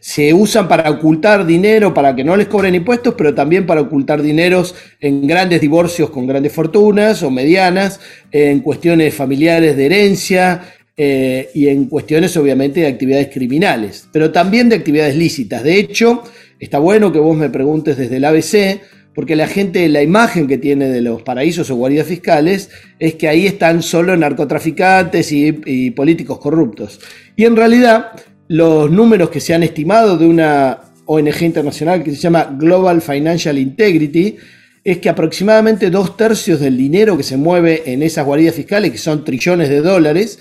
Se 0.00 0.34
usan 0.34 0.68
para 0.68 0.90
ocultar 0.90 1.46
dinero, 1.46 1.94
para 1.94 2.14
que 2.14 2.24
no 2.24 2.36
les 2.36 2.46
cobren 2.46 2.74
impuestos, 2.74 3.14
pero 3.16 3.34
también 3.34 3.64
para 3.64 3.80
ocultar 3.80 4.20
dineros 4.20 4.74
en 5.00 5.26
grandes 5.26 5.62
divorcios 5.62 6.10
con 6.10 6.26
grandes 6.26 6.52
fortunas 6.52 7.22
o 7.22 7.30
medianas, 7.30 8.00
en 8.30 8.60
cuestiones 8.60 9.14
familiares 9.14 9.78
de 9.78 9.86
herencia, 9.86 10.60
eh, 10.94 11.48
y 11.54 11.68
en 11.68 11.86
cuestiones 11.86 12.36
obviamente 12.36 12.80
de 12.80 12.86
actividades 12.86 13.28
criminales, 13.32 14.08
pero 14.12 14.30
también 14.30 14.68
de 14.68 14.76
actividades 14.76 15.16
lícitas. 15.16 15.62
De 15.62 15.78
hecho, 15.78 16.22
está 16.60 16.78
bueno 16.80 17.10
que 17.10 17.18
vos 17.18 17.34
me 17.34 17.48
preguntes 17.48 17.96
desde 17.96 18.18
el 18.18 18.26
ABC, 18.26 18.82
porque 19.14 19.36
la 19.36 19.46
gente, 19.46 19.88
la 19.88 20.02
imagen 20.02 20.46
que 20.46 20.58
tiene 20.58 20.88
de 20.88 21.02
los 21.02 21.22
paraísos 21.22 21.70
o 21.70 21.76
guaridas 21.76 22.06
fiscales 22.06 22.70
es 22.98 23.14
que 23.14 23.28
ahí 23.28 23.46
están 23.46 23.82
solo 23.82 24.16
narcotraficantes 24.16 25.32
y, 25.32 25.90
políticos 25.90 26.38
corruptos. 26.38 27.00
Y 27.36 27.44
en 27.44 27.56
realidad, 27.56 28.12
los 28.48 28.90
números 28.90 29.30
que 29.30 29.40
se 29.40 29.54
han 29.54 29.62
estimado 29.62 30.16
de 30.16 30.26
una 30.26 30.78
ONG 31.06 31.42
internacional 31.42 32.02
que 32.02 32.12
se 32.12 32.16
llama 32.16 32.56
Global 32.58 33.02
Financial 33.02 33.56
Integrity 33.58 34.36
es 34.84 34.98
que 34.98 35.08
aproximadamente 35.08 35.90
dos 35.90 36.16
tercios 36.16 36.60
del 36.60 36.76
dinero 36.76 37.16
que 37.16 37.22
se 37.22 37.36
mueve 37.36 37.82
en 37.92 38.02
esas 38.02 38.24
guaridas 38.24 38.54
fiscales, 38.54 38.90
que 38.90 38.98
son 38.98 39.24
trillones 39.24 39.68
de 39.68 39.80
dólares, 39.80 40.38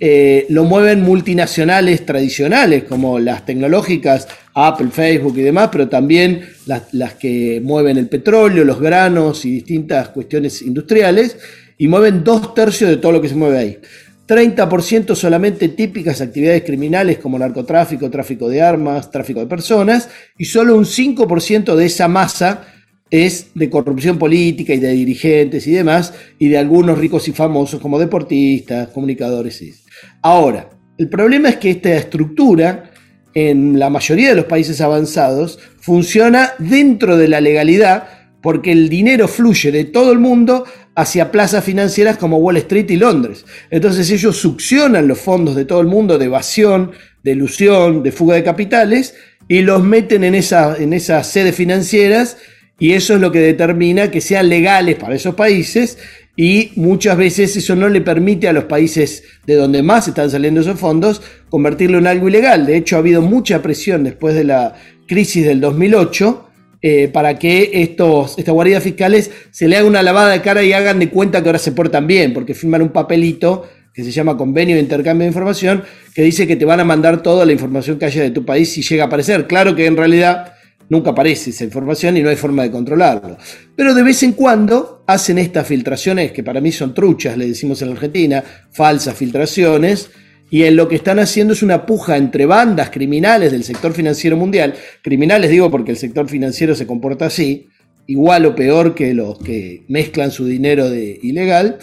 eh, 0.00 0.46
lo 0.48 0.64
mueven 0.64 1.02
multinacionales 1.02 2.04
tradicionales 2.04 2.84
como 2.84 3.20
las 3.20 3.46
tecnológicas, 3.46 4.26
Apple, 4.52 4.88
Facebook 4.90 5.38
y 5.38 5.42
demás, 5.42 5.68
pero 5.70 5.88
también 5.88 6.48
las, 6.66 7.14
que 7.14 7.60
mueven 7.62 7.96
el 7.98 8.08
petróleo, 8.08 8.64
los 8.64 8.80
granos 8.80 9.44
y 9.44 9.52
distintas 9.52 10.08
cuestiones 10.08 10.62
industriales, 10.62 11.38
y 11.78 11.86
mueven 11.86 12.24
dos 12.24 12.54
tercios 12.54 12.90
de 12.90 12.96
todo 12.96 13.12
lo 13.12 13.20
que 13.20 13.28
se 13.28 13.34
mueve 13.36 13.58
ahí. 13.58 13.78
30% 14.26 15.14
solamente 15.14 15.68
típicas 15.68 16.20
actividades 16.20 16.64
criminales 16.64 17.18
como 17.18 17.38
narcotráfico, 17.38 18.10
tráfico 18.10 18.48
de 18.48 18.62
armas, 18.62 19.10
tráfico 19.10 19.40
de 19.40 19.46
personas, 19.46 20.08
y 20.36 20.46
solo 20.46 20.76
un 20.76 20.84
5% 20.84 21.74
de 21.76 21.86
esa 21.86 22.08
masa 22.08 22.66
es 23.10 23.48
de 23.54 23.70
corrupción 23.70 24.18
política 24.18 24.74
y 24.74 24.80
de 24.80 24.90
dirigentes 24.90 25.66
y 25.66 25.72
demás, 25.72 26.14
y 26.38 26.48
de 26.48 26.58
algunos 26.58 26.98
ricos 26.98 27.28
y 27.28 27.32
famosos 27.32 27.80
como 27.80 27.98
deportistas, 27.98 28.88
comunicadores. 28.88 29.83
Ahora, 30.22 30.70
el 30.96 31.08
problema 31.08 31.48
es 31.48 31.56
que 31.56 31.70
esta 31.70 31.94
estructura, 31.94 32.90
en 33.34 33.78
la 33.78 33.90
mayoría 33.90 34.28
de 34.28 34.36
los 34.36 34.44
países 34.44 34.80
avanzados, 34.80 35.58
funciona 35.80 36.52
dentro 36.58 37.16
de 37.16 37.28
la 37.28 37.40
legalidad 37.40 38.08
porque 38.40 38.72
el 38.72 38.88
dinero 38.88 39.26
fluye 39.26 39.72
de 39.72 39.84
todo 39.84 40.12
el 40.12 40.18
mundo 40.18 40.64
hacia 40.94 41.32
plazas 41.32 41.64
financieras 41.64 42.18
como 42.18 42.38
Wall 42.38 42.58
Street 42.58 42.90
y 42.90 42.96
Londres. 42.96 43.44
Entonces 43.70 44.10
ellos 44.10 44.36
succionan 44.36 45.08
los 45.08 45.18
fondos 45.18 45.56
de 45.56 45.64
todo 45.64 45.80
el 45.80 45.86
mundo 45.86 46.18
de 46.18 46.26
evasión, 46.26 46.92
de 47.22 47.32
ilusión, 47.32 48.02
de 48.02 48.12
fuga 48.12 48.36
de 48.36 48.44
capitales 48.44 49.14
y 49.48 49.62
los 49.62 49.82
meten 49.82 50.24
en, 50.24 50.34
en 50.34 50.92
esas 50.92 51.26
sedes 51.26 51.54
financieras 51.54 52.36
y 52.78 52.92
eso 52.92 53.14
es 53.14 53.20
lo 53.20 53.32
que 53.32 53.40
determina 53.40 54.10
que 54.10 54.20
sean 54.20 54.48
legales 54.48 54.96
para 54.96 55.14
esos 55.14 55.34
países 55.34 55.98
y 56.36 56.72
muchas 56.76 57.16
veces 57.16 57.56
eso 57.56 57.76
no 57.76 57.88
le 57.88 58.00
permite 58.00 58.48
a 58.48 58.52
los 58.52 58.64
países 58.64 59.22
de 59.46 59.54
donde 59.54 59.82
más 59.82 60.08
están 60.08 60.30
saliendo 60.30 60.60
esos 60.60 60.78
fondos 60.78 61.22
convertirlo 61.48 61.98
en 61.98 62.06
algo 62.06 62.28
ilegal. 62.28 62.66
De 62.66 62.76
hecho, 62.76 62.96
ha 62.96 62.98
habido 62.98 63.22
mucha 63.22 63.62
presión 63.62 64.02
después 64.02 64.34
de 64.34 64.44
la 64.44 64.74
crisis 65.06 65.44
del 65.44 65.60
2008 65.60 66.50
eh, 66.82 67.08
para 67.08 67.38
que 67.38 67.70
estos, 67.74 68.36
estas 68.36 68.52
guaridas 68.52 68.82
fiscales 68.82 69.30
se 69.50 69.68
le 69.68 69.76
haga 69.76 69.86
una 69.86 70.02
lavada 70.02 70.32
de 70.32 70.42
cara 70.42 70.62
y 70.62 70.72
hagan 70.72 70.98
de 70.98 71.08
cuenta 71.08 71.42
que 71.42 71.48
ahora 71.48 71.58
se 71.58 71.72
portan 71.72 72.06
bien, 72.06 72.34
porque 72.34 72.52
firman 72.52 72.82
un 72.82 72.90
papelito 72.90 73.68
que 73.94 74.02
se 74.02 74.10
llama 74.10 74.36
Convenio 74.36 74.74
de 74.74 74.82
Intercambio 74.82 75.22
de 75.22 75.28
Información, 75.28 75.84
que 76.14 76.22
dice 76.22 76.48
que 76.48 76.56
te 76.56 76.64
van 76.64 76.80
a 76.80 76.84
mandar 76.84 77.22
toda 77.22 77.46
la 77.46 77.52
información 77.52 77.96
que 77.96 78.06
haya 78.06 78.22
de 78.22 78.30
tu 78.32 78.44
país 78.44 78.72
si 78.72 78.82
llega 78.82 79.04
a 79.04 79.06
aparecer. 79.06 79.46
Claro 79.46 79.76
que 79.76 79.86
en 79.86 79.96
realidad 79.96 80.53
Nunca 80.88 81.10
aparece 81.10 81.50
esa 81.50 81.64
información 81.64 82.16
y 82.16 82.22
no 82.22 82.28
hay 82.28 82.36
forma 82.36 82.62
de 82.62 82.70
controlarlo. 82.70 83.36
Pero 83.74 83.94
de 83.94 84.02
vez 84.02 84.22
en 84.22 84.32
cuando 84.32 85.02
hacen 85.06 85.38
estas 85.38 85.66
filtraciones 85.66 86.32
que 86.32 86.42
para 86.42 86.60
mí 86.60 86.72
son 86.72 86.94
truchas, 86.94 87.36
le 87.36 87.46
decimos 87.46 87.80
en 87.82 87.90
Argentina, 87.90 88.42
falsas 88.70 89.14
filtraciones, 89.16 90.10
y 90.50 90.64
en 90.64 90.76
lo 90.76 90.86
que 90.88 90.94
están 90.94 91.18
haciendo 91.18 91.54
es 91.54 91.62
una 91.62 91.84
puja 91.84 92.16
entre 92.16 92.46
bandas 92.46 92.90
criminales 92.90 93.50
del 93.50 93.64
sector 93.64 93.92
financiero 93.92 94.36
mundial. 94.36 94.74
Criminales 95.02 95.50
digo 95.50 95.70
porque 95.70 95.90
el 95.90 95.96
sector 95.96 96.28
financiero 96.28 96.74
se 96.74 96.86
comporta 96.86 97.26
así, 97.26 97.70
igual 98.06 98.46
o 98.46 98.54
peor 98.54 98.94
que 98.94 99.14
los 99.14 99.38
que 99.38 99.84
mezclan 99.88 100.30
su 100.30 100.46
dinero 100.46 100.90
de 100.90 101.18
ilegal. 101.22 101.78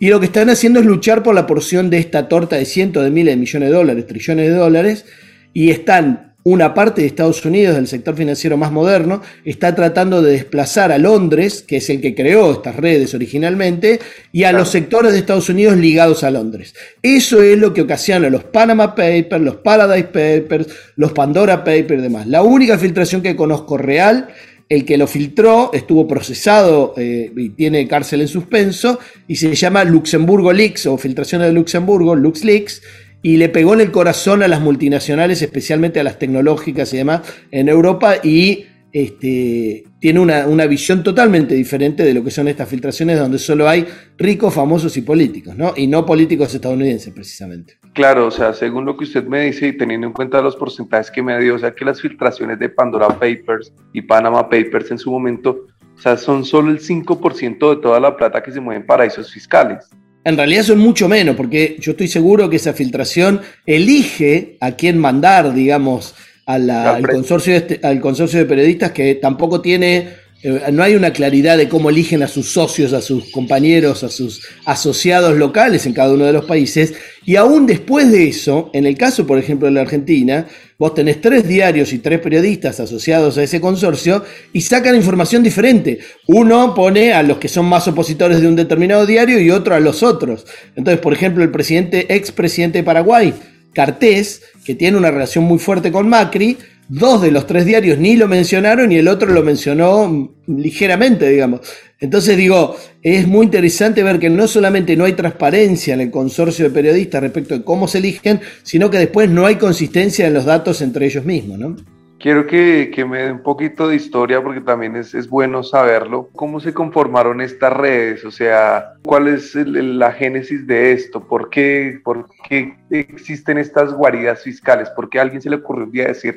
Y 0.00 0.08
lo 0.08 0.18
que 0.18 0.26
están 0.26 0.50
haciendo 0.50 0.80
es 0.80 0.86
luchar 0.86 1.22
por 1.22 1.34
la 1.34 1.46
porción 1.46 1.88
de 1.88 1.98
esta 1.98 2.28
torta 2.28 2.56
de 2.56 2.64
cientos 2.64 3.04
de 3.04 3.10
miles 3.10 3.34
de 3.34 3.40
millones 3.40 3.68
de 3.68 3.74
dólares, 3.74 4.06
trillones 4.06 4.48
de 4.48 4.56
dólares, 4.56 5.04
y 5.52 5.70
están 5.70 6.34
una 6.48 6.74
parte 6.74 7.00
de 7.00 7.08
Estados 7.08 7.44
Unidos, 7.44 7.74
del 7.74 7.88
sector 7.88 8.14
financiero 8.14 8.56
más 8.56 8.70
moderno, 8.70 9.20
está 9.44 9.74
tratando 9.74 10.22
de 10.22 10.30
desplazar 10.30 10.92
a 10.92 10.98
Londres, 10.98 11.64
que 11.66 11.78
es 11.78 11.90
el 11.90 12.00
que 12.00 12.14
creó 12.14 12.52
estas 12.52 12.76
redes 12.76 13.14
originalmente, 13.14 13.98
y 14.30 14.44
a 14.44 14.52
los 14.52 14.68
sectores 14.68 15.10
de 15.10 15.18
Estados 15.18 15.48
Unidos 15.48 15.76
ligados 15.76 16.22
a 16.22 16.30
Londres. 16.30 16.72
Eso 17.02 17.42
es 17.42 17.58
lo 17.58 17.74
que 17.74 17.82
ocasiona 17.82 18.30
los 18.30 18.44
Panama 18.44 18.94
Papers, 18.94 19.42
los 19.42 19.56
Paradise 19.56 20.04
Papers, 20.04 20.68
los 20.94 21.10
Pandora 21.10 21.64
Papers 21.64 21.98
y 21.98 22.02
demás. 22.02 22.28
La 22.28 22.44
única 22.44 22.78
filtración 22.78 23.22
que 23.22 23.34
conozco 23.34 23.76
real 23.76 24.28
el 24.68 24.84
que 24.84 24.98
lo 24.98 25.08
filtró 25.08 25.70
estuvo 25.72 26.06
procesado 26.06 26.94
eh, 26.96 27.32
y 27.36 27.50
tiene 27.50 27.86
cárcel 27.88 28.20
en 28.20 28.28
suspenso 28.28 29.00
y 29.26 29.36
se 29.36 29.52
llama 29.54 29.82
Luxemburgo 29.82 30.52
Leaks 30.52 30.86
o 30.86 30.96
filtraciones 30.96 31.48
de 31.48 31.54
Luxemburgo, 31.54 32.14
LuxLeaks, 32.14 32.82
y 33.26 33.38
le 33.38 33.48
pegó 33.48 33.74
en 33.74 33.80
el 33.80 33.90
corazón 33.90 34.44
a 34.44 34.46
las 34.46 34.60
multinacionales, 34.60 35.42
especialmente 35.42 35.98
a 35.98 36.04
las 36.04 36.16
tecnológicas 36.16 36.94
y 36.94 36.98
demás 36.98 37.22
en 37.50 37.68
Europa 37.68 38.18
y 38.22 38.66
este, 38.92 39.82
tiene 39.98 40.20
una, 40.20 40.46
una, 40.46 40.66
visión 40.66 41.02
totalmente 41.02 41.56
diferente 41.56 42.04
de 42.04 42.14
lo 42.14 42.22
que 42.22 42.30
son 42.30 42.46
estas 42.46 42.68
filtraciones 42.68 43.18
donde 43.18 43.40
solo 43.40 43.68
hay 43.68 43.84
ricos, 44.16 44.54
famosos 44.54 44.96
y 44.96 45.02
políticos, 45.02 45.56
¿no? 45.56 45.72
Y 45.76 45.88
no 45.88 46.06
políticos 46.06 46.54
estadounidenses 46.54 47.12
precisamente. 47.12 47.78
Claro, 47.94 48.28
o 48.28 48.30
sea, 48.30 48.52
según 48.52 48.84
lo 48.84 48.96
que 48.96 49.02
usted 49.02 49.24
me 49.24 49.46
dice 49.46 49.66
y 49.66 49.76
teniendo 49.76 50.06
en 50.06 50.12
cuenta 50.12 50.40
los 50.40 50.54
porcentajes 50.54 51.10
que 51.10 51.20
me 51.20 51.36
dio, 51.40 51.56
o 51.56 51.58
sea, 51.58 51.74
que 51.74 51.84
las 51.84 52.00
filtraciones 52.00 52.60
de 52.60 52.68
Pandora 52.68 53.08
Papers 53.08 53.72
y 53.92 54.02
Panama 54.02 54.48
Papers 54.48 54.92
en 54.92 54.98
su 54.98 55.10
momento, 55.10 55.66
o 55.96 56.00
sea, 56.00 56.16
son 56.16 56.44
solo 56.44 56.70
el 56.70 56.78
5% 56.78 57.74
de 57.74 57.82
toda 57.82 57.98
la 57.98 58.16
plata 58.16 58.40
que 58.40 58.52
se 58.52 58.60
mueve 58.60 58.82
en 58.82 58.86
paraísos 58.86 59.32
fiscales. 59.32 59.90
En 60.26 60.36
realidad 60.36 60.64
son 60.64 60.80
mucho 60.80 61.08
menos, 61.08 61.36
porque 61.36 61.76
yo 61.78 61.92
estoy 61.92 62.08
seguro 62.08 62.50
que 62.50 62.56
esa 62.56 62.72
filtración 62.72 63.42
elige 63.64 64.56
a 64.58 64.72
quién 64.72 64.98
mandar, 64.98 65.54
digamos, 65.54 66.16
al, 66.46 67.06
consorcio 67.08 67.52
de 67.52 67.58
este, 67.58 67.86
al 67.86 68.00
consorcio 68.00 68.40
de 68.40 68.44
periodistas 68.44 68.90
que 68.90 69.14
tampoco 69.14 69.60
tiene, 69.60 70.08
eh, 70.42 70.62
no 70.72 70.82
hay 70.82 70.96
una 70.96 71.12
claridad 71.12 71.56
de 71.56 71.68
cómo 71.68 71.90
eligen 71.90 72.24
a 72.24 72.26
sus 72.26 72.50
socios, 72.50 72.92
a 72.92 73.02
sus 73.02 73.30
compañeros, 73.30 74.02
a 74.02 74.08
sus 74.08 74.42
asociados 74.64 75.36
locales 75.36 75.86
en 75.86 75.92
cada 75.92 76.12
uno 76.12 76.24
de 76.24 76.32
los 76.32 76.44
países. 76.44 76.94
Y 77.24 77.36
aún 77.36 77.64
después 77.64 78.10
de 78.10 78.26
eso, 78.26 78.68
en 78.72 78.84
el 78.84 78.98
caso, 78.98 79.28
por 79.28 79.38
ejemplo, 79.38 79.68
de 79.68 79.74
la 79.74 79.82
Argentina, 79.82 80.48
Vos 80.78 80.92
tenés 80.92 81.22
tres 81.22 81.48
diarios 81.48 81.94
y 81.94 81.98
tres 82.00 82.20
periodistas 82.20 82.80
asociados 82.80 83.38
a 83.38 83.42
ese 83.42 83.62
consorcio 83.62 84.22
y 84.52 84.60
sacan 84.60 84.94
información 84.94 85.42
diferente. 85.42 86.00
Uno 86.26 86.74
pone 86.74 87.14
a 87.14 87.22
los 87.22 87.38
que 87.38 87.48
son 87.48 87.64
más 87.64 87.88
opositores 87.88 88.42
de 88.42 88.48
un 88.48 88.56
determinado 88.56 89.06
diario 89.06 89.40
y 89.40 89.50
otro 89.50 89.74
a 89.74 89.80
los 89.80 90.02
otros. 90.02 90.44
Entonces, 90.76 91.00
por 91.00 91.14
ejemplo, 91.14 91.42
el 91.42 91.50
presidente, 91.50 92.14
expresidente 92.14 92.78
de 92.78 92.84
Paraguay, 92.84 93.32
Cartés, 93.72 94.42
que 94.66 94.74
tiene 94.74 94.98
una 94.98 95.10
relación 95.10 95.44
muy 95.44 95.58
fuerte 95.58 95.90
con 95.90 96.10
Macri, 96.10 96.58
dos 96.88 97.22
de 97.22 97.30
los 97.30 97.46
tres 97.46 97.64
diarios 97.64 97.98
ni 97.98 98.16
lo 98.16 98.28
mencionaron 98.28 98.92
y 98.92 98.96
el 98.96 99.08
otro 99.08 99.32
lo 99.32 99.42
mencionó 99.42 100.32
ligeramente, 100.46 101.28
digamos. 101.28 101.60
Entonces 101.98 102.36
digo, 102.36 102.76
es 103.02 103.26
muy 103.26 103.46
interesante 103.46 104.02
ver 104.02 104.18
que 104.18 104.28
no 104.28 104.46
solamente 104.46 104.96
no 104.96 105.04
hay 105.04 105.14
transparencia 105.14 105.94
en 105.94 106.02
el 106.02 106.10
consorcio 106.10 106.66
de 106.66 106.74
periodistas 106.74 107.22
respecto 107.22 107.54
de 107.54 107.64
cómo 107.64 107.88
se 107.88 107.98
eligen, 107.98 108.40
sino 108.62 108.90
que 108.90 108.98
después 108.98 109.30
no 109.30 109.46
hay 109.46 109.56
consistencia 109.56 110.26
en 110.26 110.34
los 110.34 110.44
datos 110.44 110.82
entre 110.82 111.06
ellos 111.06 111.24
mismos, 111.24 111.58
¿no? 111.58 111.76
Quiero 112.18 112.46
que, 112.46 112.90
me 113.08 113.24
dé 113.24 113.32
un 113.32 113.42
poquito 113.42 113.88
de 113.88 113.96
historia 113.96 114.42
porque 114.42 114.62
también 114.62 114.96
es, 114.96 115.14
es, 115.14 115.28
bueno 115.28 115.62
saberlo. 115.62 116.30
¿Cómo 116.32 116.60
se 116.60 116.72
conformaron 116.72 117.42
estas 117.42 117.72
redes? 117.74 118.24
O 118.24 118.30
sea, 118.30 118.94
¿cuál 119.04 119.28
es 119.28 119.54
la 119.54 120.10
génesis 120.12 120.66
de 120.66 120.92
esto? 120.92 121.20
¿Por 121.20 121.50
qué, 121.50 122.00
¿Por 122.02 122.26
qué 122.48 122.74
existen 122.90 123.58
estas 123.58 123.92
guaridas 123.92 124.42
fiscales? 124.42 124.88
¿Por 124.90 125.10
qué 125.10 125.18
a 125.18 125.22
alguien 125.22 125.42
se 125.42 125.50
le 125.50 125.60
día 125.92 126.06
decir, 126.06 126.36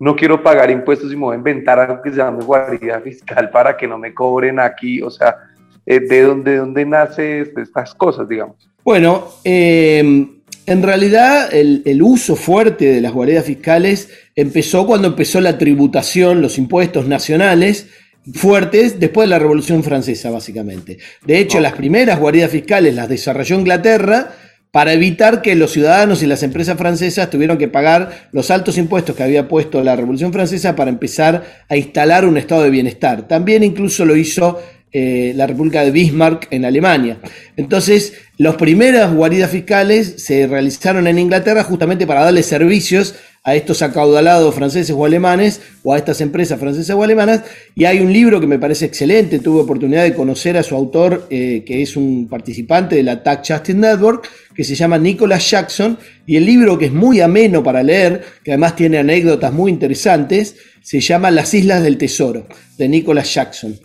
no 0.00 0.16
quiero 0.16 0.42
pagar 0.42 0.70
impuestos 0.70 1.12
y 1.12 1.16
me 1.16 1.22
voy 1.22 1.34
a 1.34 1.38
inventar 1.38 1.78
algo 1.78 2.02
que 2.02 2.10
se 2.10 2.16
llame 2.16 2.42
guarida 2.42 3.00
fiscal 3.00 3.50
para 3.50 3.76
que 3.76 3.86
no 3.86 3.98
me 3.98 4.12
cobren 4.12 4.58
aquí, 4.58 5.02
o 5.02 5.10
sea, 5.10 5.36
eh, 5.84 6.00
¿de 6.00 6.22
dónde, 6.22 6.56
dónde 6.56 6.86
nace 6.86 7.42
estas 7.56 7.94
cosas, 7.94 8.26
digamos? 8.26 8.56
Bueno, 8.82 9.28
eh, 9.44 10.26
en 10.66 10.82
realidad 10.82 11.52
el, 11.52 11.82
el, 11.84 12.02
uso 12.02 12.34
fuerte 12.34 12.86
de 12.86 13.00
las 13.02 13.12
guaridas 13.12 13.44
fiscales 13.44 14.08
empezó 14.34 14.86
cuando 14.86 15.08
empezó 15.08 15.38
la 15.40 15.58
tributación, 15.58 16.40
los 16.40 16.56
impuestos 16.56 17.06
nacionales 17.06 17.88
fuertes 18.34 19.00
después 19.00 19.26
de 19.28 19.30
la 19.30 19.38
Revolución 19.38 19.82
Francesa, 19.82 20.30
básicamente. 20.30 20.98
De 21.24 21.38
hecho, 21.38 21.60
las 21.60 21.72
primeras 21.72 22.18
guaridas 22.18 22.50
fiscales 22.50 22.94
las 22.94 23.08
desarrolló 23.08 23.58
Inglaterra 23.58 24.32
para 24.70 24.92
evitar 24.92 25.42
que 25.42 25.56
los 25.56 25.72
ciudadanos 25.72 26.22
y 26.22 26.26
las 26.26 26.42
empresas 26.42 26.78
francesas 26.78 27.28
tuvieran 27.28 27.58
que 27.58 27.68
pagar 27.68 28.28
los 28.32 28.50
altos 28.50 28.78
impuestos 28.78 29.16
que 29.16 29.22
había 29.22 29.48
puesto 29.48 29.82
la 29.82 29.96
Revolución 29.96 30.32
Francesa 30.32 30.76
para 30.76 30.90
empezar 30.90 31.64
a 31.68 31.76
instalar 31.76 32.24
un 32.24 32.36
estado 32.36 32.62
de 32.62 32.70
bienestar. 32.70 33.26
También 33.26 33.64
incluso 33.64 34.04
lo 34.04 34.14
hizo 34.14 34.60
eh, 34.92 35.32
la 35.36 35.46
República 35.46 35.84
de 35.84 35.90
Bismarck 35.90 36.48
en 36.50 36.64
Alemania. 36.64 37.18
Entonces, 37.56 38.14
las 38.38 38.56
primeras 38.56 39.14
guaridas 39.14 39.50
fiscales 39.50 40.14
se 40.18 40.46
realizaron 40.46 41.06
en 41.06 41.18
Inglaterra 41.18 41.62
justamente 41.62 42.06
para 42.06 42.24
darle 42.24 42.42
servicios 42.42 43.14
a 43.42 43.54
estos 43.54 43.80
acaudalados 43.82 44.54
franceses 44.54 44.94
o 44.94 45.04
alemanes 45.04 45.60
o 45.82 45.94
a 45.94 45.98
estas 45.98 46.20
empresas 46.20 46.58
francesas 46.58 46.94
o 46.94 47.02
alemanas. 47.02 47.42
Y 47.74 47.84
hay 47.84 48.00
un 48.00 48.12
libro 48.12 48.40
que 48.40 48.46
me 48.46 48.58
parece 48.58 48.84
excelente, 48.84 49.38
tuve 49.38 49.62
oportunidad 49.62 50.02
de 50.02 50.14
conocer 50.14 50.56
a 50.56 50.62
su 50.62 50.74
autor, 50.74 51.26
eh, 51.30 51.62
que 51.64 51.82
es 51.82 51.96
un 51.96 52.28
participante 52.28 52.96
de 52.96 53.02
la 53.02 53.22
Tax 53.22 53.48
Justice 53.48 53.78
Network, 53.78 54.28
que 54.54 54.64
se 54.64 54.74
llama 54.74 54.98
Nicholas 54.98 55.48
Jackson, 55.48 55.98
y 56.26 56.36
el 56.36 56.44
libro 56.44 56.78
que 56.78 56.86
es 56.86 56.92
muy 56.92 57.20
ameno 57.20 57.62
para 57.62 57.82
leer, 57.82 58.22
que 58.44 58.52
además 58.52 58.76
tiene 58.76 58.98
anécdotas 58.98 59.52
muy 59.52 59.70
interesantes, 59.70 60.56
se 60.82 61.00
llama 61.00 61.30
Las 61.30 61.54
Islas 61.54 61.82
del 61.82 61.96
Tesoro, 61.96 62.46
de 62.76 62.88
Nicholas 62.88 63.32
Jackson. 63.32 63.78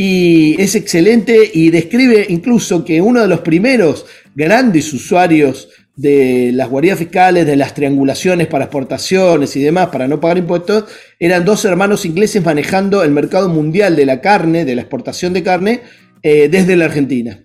Y 0.00 0.54
es 0.62 0.76
excelente 0.76 1.50
y 1.52 1.70
describe 1.70 2.24
incluso 2.28 2.84
que 2.84 3.02
uno 3.02 3.20
de 3.20 3.26
los 3.26 3.40
primeros 3.40 4.06
grandes 4.32 4.92
usuarios 4.92 5.70
de 5.96 6.52
las 6.54 6.68
guaridas 6.68 7.00
fiscales, 7.00 7.44
de 7.44 7.56
las 7.56 7.74
triangulaciones 7.74 8.46
para 8.46 8.66
exportaciones 8.66 9.56
y 9.56 9.60
demás, 9.60 9.88
para 9.88 10.06
no 10.06 10.20
pagar 10.20 10.38
impuestos, 10.38 10.84
eran 11.18 11.44
dos 11.44 11.64
hermanos 11.64 12.04
ingleses 12.04 12.44
manejando 12.44 13.02
el 13.02 13.10
mercado 13.10 13.48
mundial 13.48 13.96
de 13.96 14.06
la 14.06 14.20
carne, 14.20 14.64
de 14.64 14.76
la 14.76 14.82
exportación 14.82 15.32
de 15.32 15.42
carne, 15.42 15.80
eh, 16.22 16.48
desde 16.48 16.76
la 16.76 16.84
Argentina, 16.84 17.44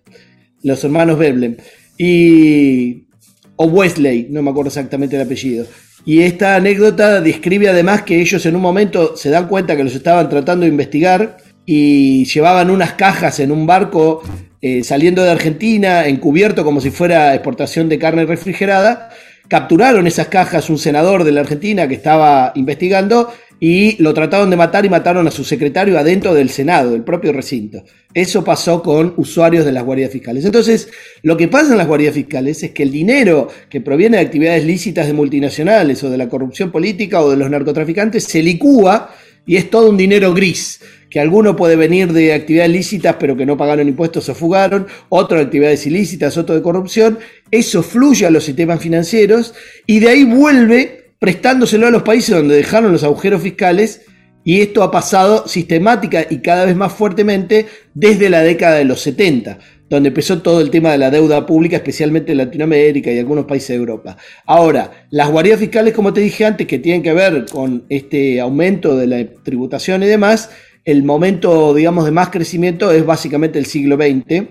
los 0.62 0.84
hermanos 0.84 1.18
Veblen. 1.18 1.58
Y 1.98 3.08
o 3.56 3.66
Wesley, 3.66 4.28
no 4.30 4.44
me 4.44 4.52
acuerdo 4.52 4.68
exactamente 4.68 5.16
el 5.16 5.24
apellido. 5.24 5.66
Y 6.06 6.20
esta 6.20 6.56
anécdota 6.56 7.20
describe 7.20 7.68
además 7.68 8.04
que 8.04 8.22
ellos 8.22 8.46
en 8.46 8.56
un 8.56 8.62
momento 8.62 9.18
se 9.18 9.32
dan 9.32 9.48
cuenta 9.48 9.76
que 9.76 9.84
los 9.84 9.96
estaban 9.96 10.30
tratando 10.30 10.66
de 10.66 10.72
investigar 10.72 11.38
y 11.66 12.26
llevaban 12.26 12.70
unas 12.70 12.94
cajas 12.94 13.40
en 13.40 13.52
un 13.52 13.66
barco 13.66 14.22
eh, 14.62 14.84
saliendo 14.84 15.24
de 15.24 15.32
Argentina, 15.32 16.08
encubierto 16.08 16.64
como 16.64 16.82
si 16.82 16.90
fuera 16.90 17.34
exportación 17.34 17.90
de 17.90 18.00
carne 18.00 18.26
refrigerada. 18.26 19.10
Capturaron 19.48 20.08
esas 20.08 20.28
cajas 20.28 20.70
un 20.70 20.78
senador 20.78 21.24
de 21.24 21.34
la 21.34 21.42
Argentina 21.42 21.88
que 21.88 21.96
estaba 21.96 22.54
investigando 22.56 23.30
y 23.60 24.02
lo 24.02 24.14
trataron 24.14 24.50
de 24.50 24.58
matar 24.58 24.86
y 24.86 24.90
mataron 24.90 25.28
a 25.28 25.32
su 25.32 25.44
secretario 25.44 25.98
adentro 25.98 26.34
del 26.34 26.50
Senado, 26.50 26.92
del 26.92 27.04
propio 27.04 27.32
recinto. 27.32 27.84
Eso 28.14 28.44
pasó 28.44 28.84
con 28.84 29.14
usuarios 29.18 29.64
de 29.64 29.72
las 29.72 29.84
guardias 29.84 30.12
fiscales. 30.12 30.44
Entonces, 30.44 30.90
lo 31.22 31.38
que 31.38 31.48
pasa 31.48 31.72
en 31.72 31.78
las 31.78 31.88
guardias 31.88 32.14
fiscales 32.14 32.62
es 32.64 32.72
que 32.72 32.84
el 32.84 32.92
dinero 32.92 33.48
que 33.70 33.80
proviene 33.80 34.18
de 34.18 34.24
actividades 34.24 34.66
lícitas 34.66 35.08
de 35.08 35.14
multinacionales 35.14 36.04
o 36.04 36.10
de 36.10 36.18
la 36.18 36.28
corrupción 36.28 36.72
política 36.72 37.22
o 37.22 37.32
de 37.32 37.38
los 37.38 37.50
narcotraficantes 37.50 38.26
se 38.26 38.44
licúa 38.44 39.12
y 39.46 39.58
es 39.58 39.70
todo 39.70 39.90
un 39.90 39.98
dinero 39.98 40.34
gris, 40.34 40.82
que 41.14 41.20
alguno 41.20 41.56
puede 41.56 41.76
venir 41.76 42.12
de 42.12 42.34
actividades 42.34 42.72
lícitas 42.72 43.18
pero 43.20 43.38
que 43.38 43.46
no 43.46 43.56
pagaron 43.56 43.88
impuestos 43.88 44.28
o 44.30 44.34
fugaron, 44.34 44.88
otro 45.10 45.38
de 45.38 45.44
actividades 45.44 45.86
ilícitas, 45.86 46.40
otro 46.40 46.56
de 46.56 46.64
corrupción, 46.64 47.20
eso 47.52 47.84
fluye 47.84 48.26
a 48.26 48.32
los 48.32 48.46
sistemas 48.46 48.82
financieros 48.82 49.54
y 49.86 50.00
de 50.00 50.10
ahí 50.10 50.24
vuelve 50.24 51.12
prestándoselo 51.20 51.86
a 51.86 51.92
los 51.92 52.02
países 52.02 52.36
donde 52.36 52.56
dejaron 52.56 52.92
los 52.92 53.04
agujeros 53.04 53.44
fiscales 53.44 54.02
y 54.44 54.62
esto 54.62 54.82
ha 54.82 54.90
pasado 54.90 55.48
sistemática 55.48 56.26
y 56.28 56.40
cada 56.40 56.66
vez 56.66 56.76
más 56.76 56.92
fuertemente 56.92 57.68
desde 57.94 58.32
la 58.32 58.42
década 58.42 58.78
de 58.78 58.86
los 58.86 59.00
70, 59.02 59.60
donde 59.88 60.10
empezó 60.10 60.42
todo 60.42 60.62
el 60.62 60.72
tema 60.72 60.94
de 60.94 60.98
la 60.98 61.12
deuda 61.12 61.46
pública, 61.46 61.76
especialmente 61.76 62.32
en 62.32 62.40
Latinoamérica 62.40 63.12
y 63.12 63.20
algunos 63.20 63.46
países 63.46 63.70
de 63.70 63.76
Europa. 63.76 64.18
Ahora, 64.48 65.06
las 65.12 65.30
guardias 65.30 65.60
fiscales, 65.60 65.94
como 65.94 66.12
te 66.12 66.22
dije 66.22 66.44
antes, 66.44 66.66
que 66.66 66.80
tienen 66.80 67.04
que 67.04 67.14
ver 67.14 67.46
con 67.52 67.86
este 67.88 68.42
aumento 68.42 68.98
de 68.98 69.06
la 69.06 69.26
tributación 69.44 70.02
y 70.02 70.08
demás, 70.08 70.50
el 70.86 71.04
momento, 71.04 71.74
digamos, 71.74 72.06
de 72.06 72.12
más 72.12 72.30
crecimiento 72.30 72.92
es 72.92 73.06
básicamente 73.06 73.58
el 73.58 73.66
siglo 73.66 73.96
XX 73.96 74.44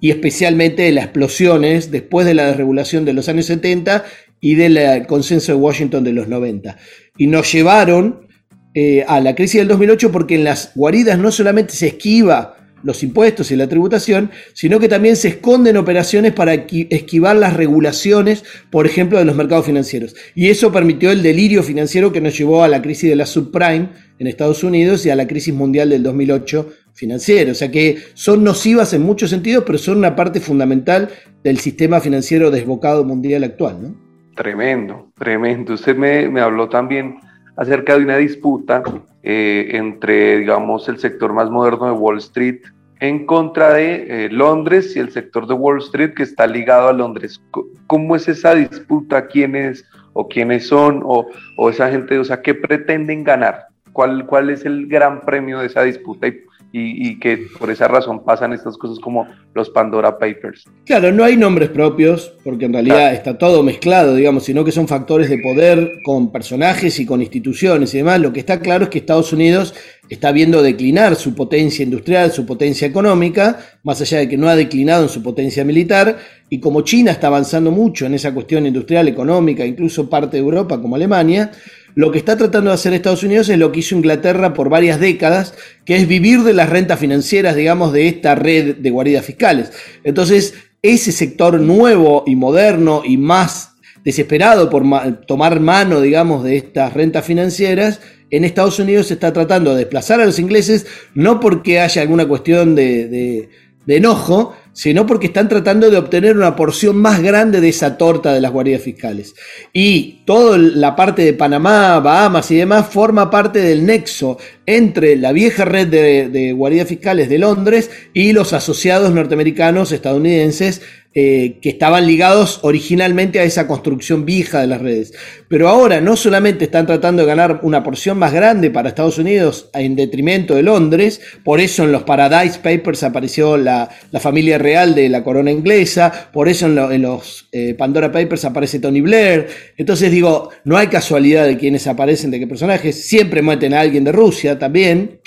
y 0.00 0.10
especialmente 0.10 0.90
las 0.92 1.04
explosiones 1.04 1.90
después 1.90 2.26
de 2.26 2.34
la 2.34 2.46
desregulación 2.46 3.04
de 3.04 3.14
los 3.14 3.28
años 3.28 3.46
70 3.46 4.04
y 4.40 4.54
del 4.54 5.06
consenso 5.06 5.52
de 5.52 5.58
Washington 5.58 6.04
de 6.04 6.12
los 6.12 6.28
90. 6.28 6.76
Y 7.16 7.26
nos 7.26 7.50
llevaron 7.50 8.26
eh, 8.74 9.04
a 9.08 9.20
la 9.20 9.34
crisis 9.34 9.60
del 9.60 9.68
2008 9.68 10.12
porque 10.12 10.34
en 10.34 10.44
las 10.44 10.72
guaridas 10.74 11.18
no 11.18 11.32
solamente 11.32 11.72
se 11.74 11.88
esquiva 11.88 12.54
los 12.82 13.02
impuestos 13.02 13.50
y 13.50 13.56
la 13.56 13.66
tributación, 13.66 14.30
sino 14.52 14.78
que 14.78 14.88
también 14.88 15.16
se 15.16 15.28
esconden 15.28 15.76
operaciones 15.76 16.32
para 16.32 16.54
esquivar 16.54 17.34
las 17.36 17.54
regulaciones, 17.54 18.44
por 18.70 18.86
ejemplo, 18.86 19.18
de 19.18 19.24
los 19.24 19.34
mercados 19.34 19.66
financieros. 19.66 20.14
Y 20.34 20.48
eso 20.48 20.70
permitió 20.70 21.10
el 21.10 21.22
delirio 21.22 21.62
financiero 21.62 22.12
que 22.12 22.20
nos 22.20 22.38
llevó 22.38 22.62
a 22.62 22.68
la 22.68 22.80
crisis 22.80 23.10
de 23.10 23.16
la 23.16 23.26
subprime 23.26 23.88
en 24.18 24.26
Estados 24.26 24.64
Unidos 24.64 25.04
y 25.06 25.10
a 25.10 25.16
la 25.16 25.26
crisis 25.26 25.54
mundial 25.54 25.90
del 25.90 26.02
2008 26.02 26.68
financiera. 26.94 27.52
O 27.52 27.54
sea 27.54 27.70
que 27.70 27.98
son 28.14 28.42
nocivas 28.42 28.92
en 28.92 29.02
muchos 29.02 29.30
sentidos, 29.30 29.64
pero 29.66 29.78
son 29.78 29.98
una 29.98 30.16
parte 30.16 30.40
fundamental 30.40 31.08
del 31.44 31.58
sistema 31.58 32.00
financiero 32.00 32.50
desbocado 32.50 33.04
mundial 33.04 33.44
actual. 33.44 33.76
¿no? 33.80 34.08
Tremendo, 34.34 35.10
tremendo. 35.18 35.74
Usted 35.74 35.96
me, 35.96 36.40
habló 36.40 36.68
también 36.68 37.18
acerca 37.56 37.96
de 37.96 38.04
una 38.04 38.16
disputa 38.16 38.82
eh, 39.22 39.70
entre, 39.72 40.38
digamos, 40.38 40.88
el 40.88 40.98
sector 40.98 41.32
más 41.32 41.50
moderno 41.50 41.86
de 41.86 41.92
Wall 41.92 42.18
Street 42.18 42.60
en 43.00 43.26
contra 43.26 43.74
de 43.74 44.26
eh, 44.26 44.28
Londres 44.30 44.96
y 44.96 44.98
el 44.98 45.10
sector 45.10 45.46
de 45.46 45.54
Wall 45.54 45.78
Street 45.78 46.14
que 46.14 46.24
está 46.24 46.46
ligado 46.46 46.88
a 46.88 46.92
Londres. 46.92 47.40
¿Cómo 47.86 48.16
es 48.16 48.28
esa 48.28 48.54
disputa? 48.54 49.26
¿Quiénes 49.26 49.84
o 50.14 50.26
quiénes 50.28 50.66
son? 50.66 51.02
O, 51.04 51.28
o 51.56 51.70
esa 51.70 51.90
gente, 51.90 52.18
o 52.18 52.24
sea, 52.24 52.42
¿qué 52.42 52.54
pretenden 52.54 53.22
ganar? 53.22 53.66
¿Cuál, 53.98 54.26
¿Cuál 54.26 54.50
es 54.50 54.64
el 54.64 54.86
gran 54.86 55.22
premio 55.22 55.58
de 55.58 55.66
esa 55.66 55.82
disputa? 55.82 56.28
¿Y 56.28 56.44
y, 56.72 57.18
que 57.18 57.46
por 57.58 57.70
esa 57.70 57.88
razón 57.88 58.24
pasan 58.24 58.52
estas 58.52 58.76
cosas 58.76 58.98
como 58.98 59.26
los 59.54 59.70
Pandora 59.70 60.18
Papers. 60.18 60.64
Claro, 60.84 61.12
no 61.12 61.24
hay 61.24 61.36
nombres 61.36 61.70
propios, 61.70 62.34
porque 62.44 62.66
en 62.66 62.74
realidad 62.74 63.14
está 63.14 63.38
todo 63.38 63.62
mezclado, 63.62 64.14
digamos, 64.14 64.44
sino 64.44 64.64
que 64.64 64.72
son 64.72 64.86
factores 64.86 65.30
de 65.30 65.38
poder 65.38 66.00
con 66.04 66.30
personajes 66.30 67.00
y 67.00 67.06
con 67.06 67.22
instituciones 67.22 67.94
y 67.94 67.98
demás. 67.98 68.20
Lo 68.20 68.32
que 68.32 68.40
está 68.40 68.60
claro 68.60 68.84
es 68.84 68.90
que 68.90 68.98
Estados 68.98 69.32
Unidos 69.32 69.74
está 70.10 70.30
viendo 70.30 70.62
declinar 70.62 71.16
su 71.16 71.34
potencia 71.34 71.82
industrial, 71.82 72.32
su 72.32 72.44
potencia 72.44 72.86
económica, 72.86 73.58
más 73.82 74.00
allá 74.02 74.18
de 74.18 74.28
que 74.28 74.36
no 74.36 74.48
ha 74.48 74.56
declinado 74.56 75.04
en 75.04 75.08
su 75.08 75.22
potencia 75.22 75.64
militar, 75.64 76.18
y 76.50 76.60
como 76.60 76.82
China 76.82 77.12
está 77.12 77.28
avanzando 77.28 77.70
mucho 77.70 78.06
en 78.06 78.14
esa 78.14 78.32
cuestión 78.32 78.66
industrial, 78.66 79.08
económica, 79.08 79.64
incluso 79.64 80.08
parte 80.08 80.36
de 80.36 80.42
Europa 80.42 80.80
como 80.80 80.96
Alemania, 80.96 81.50
lo 81.98 82.12
que 82.12 82.18
está 82.18 82.36
tratando 82.36 82.70
de 82.70 82.74
hacer 82.74 82.94
Estados 82.94 83.24
Unidos 83.24 83.48
es 83.48 83.58
lo 83.58 83.72
que 83.72 83.80
hizo 83.80 83.96
Inglaterra 83.96 84.54
por 84.54 84.68
varias 84.68 85.00
décadas, 85.00 85.54
que 85.84 85.96
es 85.96 86.06
vivir 86.06 86.44
de 86.44 86.52
las 86.52 86.70
rentas 86.70 87.00
financieras, 87.00 87.56
digamos, 87.56 87.92
de 87.92 88.06
esta 88.06 88.36
red 88.36 88.76
de 88.76 88.90
guaridas 88.90 89.24
fiscales. 89.24 89.72
Entonces, 90.04 90.54
ese 90.80 91.10
sector 91.10 91.60
nuevo 91.60 92.22
y 92.24 92.36
moderno 92.36 93.02
y 93.04 93.16
más 93.16 93.72
desesperado 94.04 94.70
por 94.70 94.84
tomar 95.26 95.58
mano, 95.58 96.00
digamos, 96.00 96.44
de 96.44 96.58
estas 96.58 96.92
rentas 96.92 97.24
financieras, 97.24 98.00
en 98.30 98.44
Estados 98.44 98.78
Unidos 98.78 99.08
se 99.08 99.14
está 99.14 99.32
tratando 99.32 99.72
de 99.72 99.78
desplazar 99.78 100.20
a 100.20 100.26
los 100.26 100.38
ingleses, 100.38 100.86
no 101.14 101.40
porque 101.40 101.80
haya 101.80 102.02
alguna 102.02 102.28
cuestión 102.28 102.76
de 102.76 103.48
enojo, 103.88 104.54
sino 104.78 105.06
porque 105.06 105.26
están 105.26 105.48
tratando 105.48 105.90
de 105.90 105.96
obtener 105.96 106.36
una 106.36 106.54
porción 106.54 106.98
más 106.98 107.20
grande 107.20 107.60
de 107.60 107.68
esa 107.68 107.98
torta 107.98 108.32
de 108.32 108.40
las 108.40 108.52
guardias 108.52 108.80
fiscales. 108.80 109.34
Y 109.72 110.22
toda 110.24 110.56
la 110.56 110.94
parte 110.94 111.24
de 111.24 111.32
Panamá, 111.32 111.98
Bahamas 111.98 112.48
y 112.52 112.58
demás 112.58 112.86
forma 112.86 113.28
parte 113.28 113.58
del 113.58 113.84
nexo 113.84 114.38
entre 114.68 115.16
la 115.16 115.32
vieja 115.32 115.64
red 115.64 115.88
de, 115.88 116.28
de 116.28 116.52
guardias 116.52 116.86
fiscales 116.86 117.30
de 117.30 117.38
Londres 117.38 117.90
y 118.12 118.34
los 118.34 118.52
asociados 118.52 119.14
norteamericanos 119.14 119.92
estadounidenses 119.92 120.82
eh, 121.14 121.58
que 121.62 121.70
estaban 121.70 122.06
ligados 122.06 122.60
originalmente 122.62 123.40
a 123.40 123.42
esa 123.42 123.66
construcción 123.66 124.26
vieja 124.26 124.60
de 124.60 124.66
las 124.66 124.82
redes. 124.82 125.14
Pero 125.48 125.68
ahora 125.68 126.02
no 126.02 126.16
solamente 126.16 126.66
están 126.66 126.86
tratando 126.86 127.22
de 127.22 127.28
ganar 127.28 127.60
una 127.62 127.82
porción 127.82 128.18
más 128.18 128.34
grande 128.34 128.70
para 128.70 128.90
Estados 128.90 129.16
Unidos 129.16 129.70
en 129.72 129.96
detrimento 129.96 130.54
de 130.54 130.62
Londres, 130.62 131.22
por 131.42 131.60
eso 131.60 131.84
en 131.84 131.92
los 131.92 132.02
Paradise 132.02 132.58
Papers 132.58 133.04
apareció 133.04 133.56
la, 133.56 133.88
familia 134.20 134.58
real 134.58 134.94
de 134.94 135.08
la 135.08 135.24
corona 135.24 135.50
inglesa, 135.50 136.28
por 136.30 136.46
eso 136.46 136.66
en, 136.66 137.00
los 137.00 137.48
eh, 137.52 137.72
Pandora 137.72 138.12
Papers 138.12 138.44
aparece 138.44 138.78
Tony 138.78 139.00
Blair. 139.00 139.48
Entonces 139.78 140.12
digo, 140.12 140.50
no 140.64 140.76
hay 140.76 140.88
casualidad 140.88 141.46
de 141.46 141.56
quienes 141.56 141.86
aparecen, 141.86 142.30
de 142.30 142.38
qué 142.38 142.46
personajes, 142.46 143.06
siempre 143.06 143.40
meten 143.40 143.72
a 143.72 143.80
alguien 143.80 144.04
de 144.04 144.12
Rusia 144.12 144.57
también. 144.58 145.20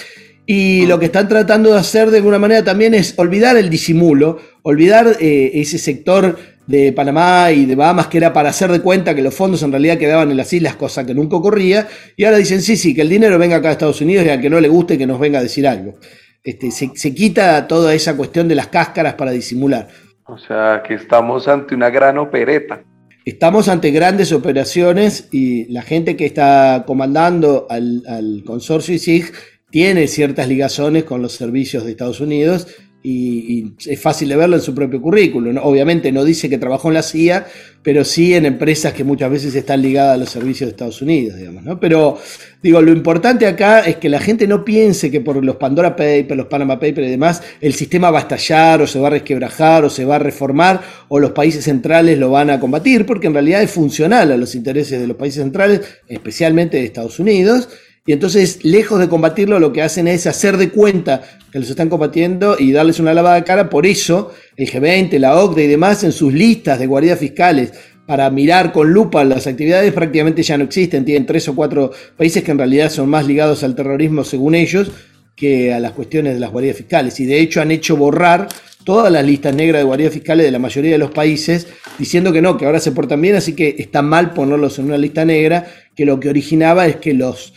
Y 0.45 0.85
lo 0.87 0.99
que 0.99 1.05
están 1.05 1.27
tratando 1.27 1.71
de 1.71 1.79
hacer 1.79 2.09
de 2.09 2.17
alguna 2.17 2.39
manera 2.39 2.63
también 2.63 2.93
es 2.93 3.13
olvidar 3.17 3.57
el 3.57 3.69
disimulo, 3.69 4.39
olvidar 4.63 5.17
eh, 5.19 5.51
ese 5.53 5.77
sector 5.77 6.37
de 6.67 6.91
Panamá 6.93 7.51
y 7.51 7.65
de 7.65 7.75
Bahamas 7.75 8.07
que 8.07 8.17
era 8.17 8.33
para 8.33 8.49
hacer 8.49 8.71
de 8.71 8.81
cuenta 8.81 9.13
que 9.15 9.21
los 9.21 9.33
fondos 9.33 9.61
en 9.63 9.71
realidad 9.71 9.97
quedaban 9.97 10.31
en 10.31 10.37
las 10.37 10.51
islas, 10.51 10.75
cosa 10.75 11.05
que 11.05 11.13
nunca 11.13 11.35
ocurría, 11.35 11.87
y 12.15 12.25
ahora 12.25 12.37
dicen, 12.37 12.61
sí, 12.61 12.75
sí, 12.75 12.95
que 12.95 13.01
el 13.01 13.09
dinero 13.09 13.37
venga 13.37 13.57
acá 13.57 13.69
a 13.69 13.71
Estados 13.73 14.01
Unidos 14.01 14.25
y 14.25 14.29
al 14.29 14.41
que 14.41 14.49
no 14.49 14.59
le 14.59 14.67
guste 14.67 14.97
que 14.97 15.07
nos 15.07 15.19
venga 15.19 15.39
a 15.39 15.43
decir 15.43 15.67
algo. 15.67 15.95
Este, 16.43 16.71
se, 16.71 16.91
se 16.95 17.13
quita 17.13 17.67
toda 17.67 17.93
esa 17.93 18.17
cuestión 18.17 18.47
de 18.47 18.55
las 18.55 18.67
cáscaras 18.67 19.13
para 19.13 19.31
disimular. 19.31 19.89
O 20.25 20.37
sea, 20.37 20.81
que 20.87 20.95
estamos 20.95 21.47
ante 21.47 21.75
una 21.75 21.89
gran 21.89 22.17
opereta. 22.17 22.83
Estamos 23.23 23.67
ante 23.67 23.91
grandes 23.91 24.31
operaciones 24.31 25.27
y 25.31 25.65
la 25.71 25.83
gente 25.83 26.17
que 26.17 26.25
está 26.25 26.85
comandando 26.87 27.67
al, 27.69 28.43
consorcio 28.45 28.95
ISIG 28.95 29.31
tiene 29.69 30.07
ciertas 30.07 30.47
ligazones 30.47 31.03
con 31.03 31.21
los 31.21 31.33
servicios 31.33 31.85
de 31.85 31.91
Estados 31.91 32.19
Unidos 32.19 32.65
y, 33.03 33.73
es 33.85 33.99
fácil 33.99 34.29
de 34.29 34.35
verlo 34.35 34.55
en 34.55 34.61
su 34.61 34.75
propio 34.75 35.01
currículum. 35.01 35.57
Obviamente 35.61 36.11
no 36.11 36.23
dice 36.23 36.49
que 36.49 36.57
trabajó 36.57 36.89
en 36.89 36.95
la 36.95 37.03
CIA, 37.03 37.47
pero 37.81 38.05
sí 38.05 38.35
en 38.35 38.45
empresas 38.45 38.93
que 38.93 39.03
muchas 39.03 39.31
veces 39.31 39.55
están 39.55 39.81
ligadas 39.81 40.15
a 40.15 40.17
los 40.17 40.29
servicios 40.29 40.67
de 40.67 40.71
Estados 40.71 41.01
Unidos, 41.01 41.37
digamos. 41.37 41.63
¿no? 41.63 41.79
Pero 41.79 42.19
digo, 42.61 42.81
lo 42.81 42.91
importante 42.91 43.47
acá 43.47 43.81
es 43.81 43.97
que 43.97 44.09
la 44.09 44.19
gente 44.19 44.47
no 44.47 44.63
piense 44.63 45.09
que 45.09 45.21
por 45.21 45.43
los 45.43 45.55
Pandora 45.55 45.95
Papers, 45.95 46.35
los 46.35 46.47
Panama 46.47 46.79
Papers 46.79 47.07
y 47.07 47.11
demás, 47.11 47.41
el 47.59 47.73
sistema 47.73 48.11
va 48.11 48.19
a 48.19 48.21
estallar 48.21 48.81
o 48.81 48.87
se 48.87 48.99
va 48.99 49.07
a 49.07 49.11
resquebrajar 49.11 49.83
o 49.83 49.89
se 49.89 50.05
va 50.05 50.17
a 50.17 50.19
reformar 50.19 50.81
o 51.07 51.19
los 51.19 51.31
países 51.31 51.63
centrales 51.63 52.19
lo 52.19 52.29
van 52.29 52.49
a 52.49 52.59
combatir, 52.59 53.05
porque 53.05 53.27
en 53.27 53.33
realidad 53.33 53.63
es 53.63 53.71
funcional 53.71 54.31
a 54.31 54.37
los 54.37 54.53
intereses 54.55 54.99
de 55.01 55.07
los 55.07 55.17
países 55.17 55.41
centrales, 55.41 55.81
especialmente 56.07 56.77
de 56.77 56.85
Estados 56.85 57.19
Unidos 57.19 57.67
y 58.03 58.13
entonces, 58.13 58.63
lejos 58.63 58.99
de 58.99 59.07
combatirlo, 59.07 59.59
lo 59.59 59.71
que 59.71 59.83
hacen 59.83 60.07
es 60.07 60.25
hacer 60.25 60.57
de 60.57 60.69
cuenta 60.69 61.21
que 61.51 61.59
los 61.59 61.69
están 61.69 61.87
combatiendo 61.87 62.55
y 62.57 62.71
darles 62.71 62.99
una 62.99 63.13
lavada 63.13 63.35
de 63.35 63.43
cara. 63.43 63.69
Por 63.69 63.85
eso, 63.85 64.31
el 64.57 64.67
G20, 64.67 65.19
la 65.19 65.37
OCDE 65.37 65.65
y 65.65 65.67
demás, 65.67 66.03
en 66.03 66.11
sus 66.11 66.33
listas 66.33 66.79
de 66.79 66.87
guardias 66.87 67.19
fiscales 67.19 67.73
para 68.07 68.27
mirar 68.31 68.71
con 68.71 68.91
lupa 68.91 69.23
las 69.23 69.45
actividades, 69.45 69.93
prácticamente 69.93 70.41
ya 70.41 70.57
no 70.57 70.63
existen. 70.63 71.05
Tienen 71.05 71.27
tres 71.27 71.47
o 71.47 71.55
cuatro 71.55 71.91
países 72.17 72.43
que 72.43 72.49
en 72.49 72.57
realidad 72.57 72.89
son 72.89 73.07
más 73.07 73.27
ligados 73.27 73.63
al 73.63 73.75
terrorismo, 73.75 74.23
según 74.23 74.55
ellos, 74.55 74.91
que 75.35 75.71
a 75.71 75.79
las 75.79 75.91
cuestiones 75.91 76.33
de 76.33 76.39
las 76.39 76.51
guardias 76.51 76.77
fiscales. 76.77 77.19
Y 77.19 77.27
de 77.27 77.39
hecho 77.39 77.61
han 77.61 77.69
hecho 77.69 77.97
borrar 77.97 78.47
todas 78.83 79.11
las 79.11 79.23
listas 79.23 79.53
negras 79.53 79.81
de 79.81 79.85
guardias 79.85 80.11
fiscales 80.11 80.47
de 80.47 80.51
la 80.51 80.57
mayoría 80.57 80.93
de 80.93 80.97
los 80.97 81.11
países, 81.11 81.67
diciendo 81.99 82.33
que 82.33 82.41
no, 82.41 82.57
que 82.57 82.65
ahora 82.65 82.79
se 82.79 82.93
portan 82.93 83.21
bien, 83.21 83.35
así 83.35 83.53
que 83.53 83.75
está 83.77 84.01
mal 84.01 84.33
ponerlos 84.33 84.79
en 84.79 84.85
una 84.85 84.97
lista 84.97 85.23
negra, 85.23 85.67
que 85.95 86.03
lo 86.03 86.19
que 86.19 86.29
originaba 86.29 86.87
es 86.87 86.95
que 86.95 87.13
los, 87.13 87.53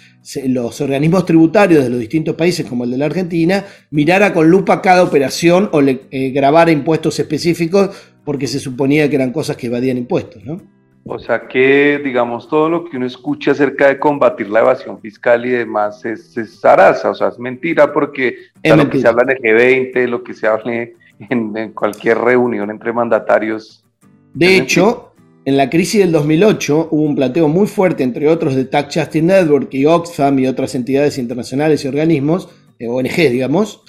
los 0.46 0.80
organismos 0.80 1.26
tributarios 1.26 1.84
de 1.84 1.90
los 1.90 1.98
distintos 1.98 2.34
países, 2.34 2.66
como 2.66 2.84
el 2.84 2.90
de 2.90 2.98
la 2.98 3.06
Argentina, 3.06 3.64
mirara 3.90 4.32
con 4.32 4.48
lupa 4.48 4.80
cada 4.80 5.02
operación 5.02 5.68
o 5.72 5.80
le 5.80 6.02
eh, 6.10 6.30
grabara 6.30 6.70
impuestos 6.70 7.18
específicos 7.18 7.90
porque 8.24 8.46
se 8.46 8.58
suponía 8.58 9.08
que 9.08 9.16
eran 9.16 9.32
cosas 9.32 9.56
que 9.56 9.66
evadían 9.66 9.98
impuestos, 9.98 10.42
¿no? 10.44 10.60
O 11.06 11.18
sea 11.18 11.46
que, 11.46 12.00
digamos, 12.02 12.48
todo 12.48 12.70
lo 12.70 12.84
que 12.86 12.96
uno 12.96 13.04
escucha 13.04 13.50
acerca 13.50 13.88
de 13.88 13.98
combatir 13.98 14.48
la 14.48 14.60
evasión 14.60 14.98
fiscal 15.00 15.44
y 15.44 15.50
demás 15.50 16.02
es, 16.06 16.34
es 16.38 16.58
zaraza, 16.58 17.10
o 17.10 17.14
sea, 17.14 17.28
es 17.28 17.38
mentira 17.38 17.92
porque 17.92 18.38
lo 18.64 18.88
que 18.88 19.00
se 19.00 19.08
habla 19.08 19.24
en 19.24 19.30
el 19.30 19.38
G20, 19.38 20.08
lo 20.08 20.24
que 20.24 20.32
se 20.32 20.46
hable 20.46 20.94
en, 21.18 21.72
cualquier 21.72 22.18
reunión 22.18 22.70
entre 22.70 22.94
mandatarios. 22.94 23.84
De 24.32 24.56
hecho, 24.56 25.13
en 25.44 25.56
la 25.56 25.68
crisis 25.68 26.00
del 26.00 26.12
2008 26.12 26.88
hubo 26.90 27.02
un 27.02 27.14
planteo 27.14 27.48
muy 27.48 27.66
fuerte, 27.66 28.02
entre 28.02 28.28
otros, 28.28 28.54
de 28.54 28.64
Tax 28.64 28.94
Justice 28.94 29.22
Network 29.22 29.72
y 29.72 29.84
Oxfam 29.84 30.38
y 30.38 30.46
otras 30.46 30.74
entidades 30.74 31.18
internacionales 31.18 31.84
y 31.84 31.88
organismos, 31.88 32.48
eh, 32.78 32.88
ONG, 32.88 33.30
digamos, 33.30 33.82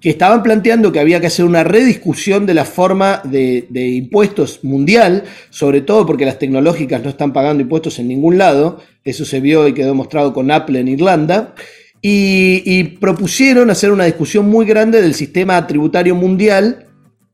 que 0.00 0.10
estaban 0.10 0.42
planteando 0.42 0.90
que 0.90 1.00
había 1.00 1.20
que 1.20 1.28
hacer 1.28 1.44
una 1.44 1.64
rediscusión 1.64 2.44
de 2.44 2.54
la 2.54 2.64
forma 2.64 3.20
de, 3.24 3.68
impuestos 3.72 4.64
mundial, 4.64 5.24
sobre 5.50 5.80
todo 5.80 6.06
porque 6.06 6.24
las 6.24 6.38
tecnológicas 6.38 7.02
no 7.02 7.10
están 7.10 7.32
pagando 7.32 7.62
impuestos 7.62 7.98
en 7.98 8.08
ningún 8.08 8.36
lado, 8.36 8.80
eso 9.04 9.24
se 9.24 9.40
vio 9.40 9.68
y 9.68 9.74
quedó 9.74 9.88
demostrado 9.88 10.32
con 10.32 10.50
Apple 10.50 10.80
en 10.80 10.88
Irlanda, 10.88 11.54
y, 12.00 12.62
y 12.64 12.82
propusieron 12.84 13.70
hacer 13.70 13.92
una 13.92 14.06
discusión 14.06 14.48
muy 14.48 14.66
grande 14.66 15.00
del 15.00 15.14
sistema 15.14 15.64
tributario 15.68 16.16
mundial 16.16 16.86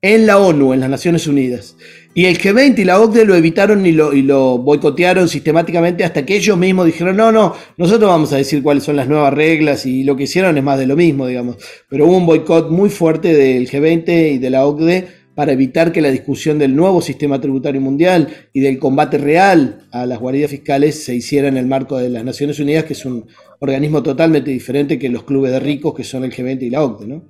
en 0.02 0.26
la 0.26 0.38
ONU, 0.38 0.74
en 0.74 0.80
las 0.80 0.90
Naciones 0.90 1.26
Unidas. 1.26 1.74
Y 2.18 2.26
el 2.26 2.36
G20 2.36 2.80
y 2.80 2.84
la 2.84 3.00
OCDE 3.00 3.24
lo 3.24 3.36
evitaron 3.36 3.86
y 3.86 3.92
lo, 3.92 4.58
boicotearon 4.58 5.28
sistemáticamente 5.28 6.02
hasta 6.02 6.26
que 6.26 6.34
ellos 6.34 6.58
mismos 6.58 6.86
dijeron, 6.86 7.16
no, 7.16 7.30
no, 7.30 7.54
nosotros 7.76 8.10
vamos 8.10 8.32
a 8.32 8.38
decir 8.38 8.60
cuáles 8.60 8.82
son 8.82 8.96
las 8.96 9.06
nuevas 9.06 9.32
reglas 9.32 9.86
y 9.86 10.02
lo 10.02 10.16
que 10.16 10.24
hicieron 10.24 10.58
es 10.58 10.64
más 10.64 10.80
de 10.80 10.88
lo 10.88 10.96
mismo, 10.96 11.28
digamos. 11.28 11.58
Pero 11.88 12.06
hubo 12.06 12.16
un 12.16 12.26
boicot 12.26 12.70
muy 12.70 12.90
fuerte 12.90 13.32
del 13.36 13.70
G20 13.70 14.32
y 14.32 14.38
de 14.38 14.50
la 14.50 14.66
OCDE 14.66 15.06
para 15.36 15.52
evitar 15.52 15.92
que 15.92 16.00
la 16.00 16.10
discusión 16.10 16.58
del 16.58 16.74
nuevo 16.74 17.00
sistema 17.02 17.40
tributario 17.40 17.80
mundial 17.80 18.26
y 18.52 18.58
del 18.62 18.80
combate 18.80 19.18
real 19.18 19.86
a 19.92 20.04
las 20.04 20.18
guaridas 20.18 20.50
fiscales 20.50 21.04
se 21.04 21.14
hiciera 21.14 21.46
en 21.46 21.56
el 21.56 21.66
marco 21.66 21.98
de 21.98 22.08
las 22.08 22.24
Naciones 22.24 22.58
Unidas, 22.58 22.82
que 22.82 22.94
es 22.94 23.06
un 23.06 23.26
organismo 23.60 24.02
totalmente 24.02 24.50
diferente 24.50 24.98
que 24.98 25.08
los 25.08 25.22
clubes 25.22 25.52
de 25.52 25.60
ricos 25.60 25.94
que 25.94 26.02
son 26.02 26.24
el 26.24 26.32
G20 26.32 26.62
y 26.62 26.70
la 26.70 26.82
OCDE, 26.82 27.06
¿no? 27.06 27.28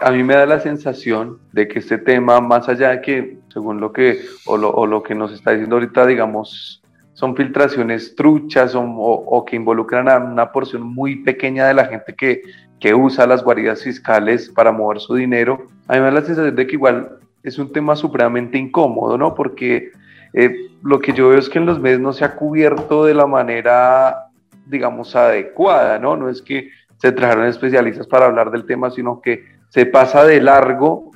A 0.00 0.10
mí 0.10 0.22
me 0.22 0.34
da 0.34 0.46
la 0.46 0.60
sensación 0.60 1.38
de 1.52 1.68
que 1.68 1.78
este 1.78 1.98
tema, 1.98 2.40
más 2.40 2.68
allá 2.68 2.90
de 2.90 3.00
que, 3.00 3.38
según 3.48 3.80
lo 3.80 3.92
que, 3.92 4.20
o 4.44 4.56
lo, 4.56 5.02
que 5.02 5.14
nos 5.14 5.32
está 5.32 5.52
diciendo 5.52 5.76
ahorita, 5.76 6.06
digamos, 6.06 6.82
son 7.14 7.34
filtraciones 7.34 8.14
truchas 8.14 8.72
o, 8.74 9.44
que 9.48 9.56
involucran 9.56 10.08
a 10.08 10.18
una 10.18 10.52
porción 10.52 10.82
muy 10.82 11.16
pequeña 11.16 11.66
de 11.66 11.74
la 11.74 11.86
gente 11.86 12.14
que, 12.14 12.42
que 12.78 12.94
usa 12.94 13.26
las 13.26 13.42
guaridas 13.42 13.82
fiscales 13.82 14.50
para 14.50 14.72
mover 14.72 15.00
su 15.00 15.14
dinero, 15.14 15.66
a 15.88 15.94
mí 15.94 16.00
me 16.00 16.06
da 16.06 16.10
la 16.12 16.22
sensación 16.22 16.54
de 16.54 16.66
que 16.66 16.74
igual 16.74 17.18
es 17.42 17.58
un 17.58 17.72
tema 17.72 17.96
supremamente 17.96 18.58
incómodo, 18.58 19.16
¿no? 19.16 19.34
Porque 19.34 19.92
eh, 20.32 20.54
lo 20.82 20.98
que 20.98 21.12
yo 21.12 21.28
veo 21.28 21.38
es 21.38 21.48
que 21.48 21.58
en 21.58 21.66
los 21.66 21.80
medios 21.80 22.00
no 22.00 22.12
se 22.12 22.24
ha 22.24 22.34
cubierto 22.34 23.04
de 23.04 23.14
la 23.14 23.26
manera, 23.26 24.26
digamos, 24.66 25.16
adecuada, 25.16 25.98
¿no? 25.98 26.16
No 26.16 26.28
es 26.28 26.42
que 26.42 26.70
se 26.98 27.12
trajeron 27.12 27.46
especialistas 27.46 28.06
para 28.06 28.26
hablar 28.26 28.50
del 28.50 28.66
tema, 28.66 28.90
sino 28.90 29.20
que 29.20 29.55
se 29.70 29.86
pasa 29.86 30.24
de 30.24 30.40
largo 30.40 31.10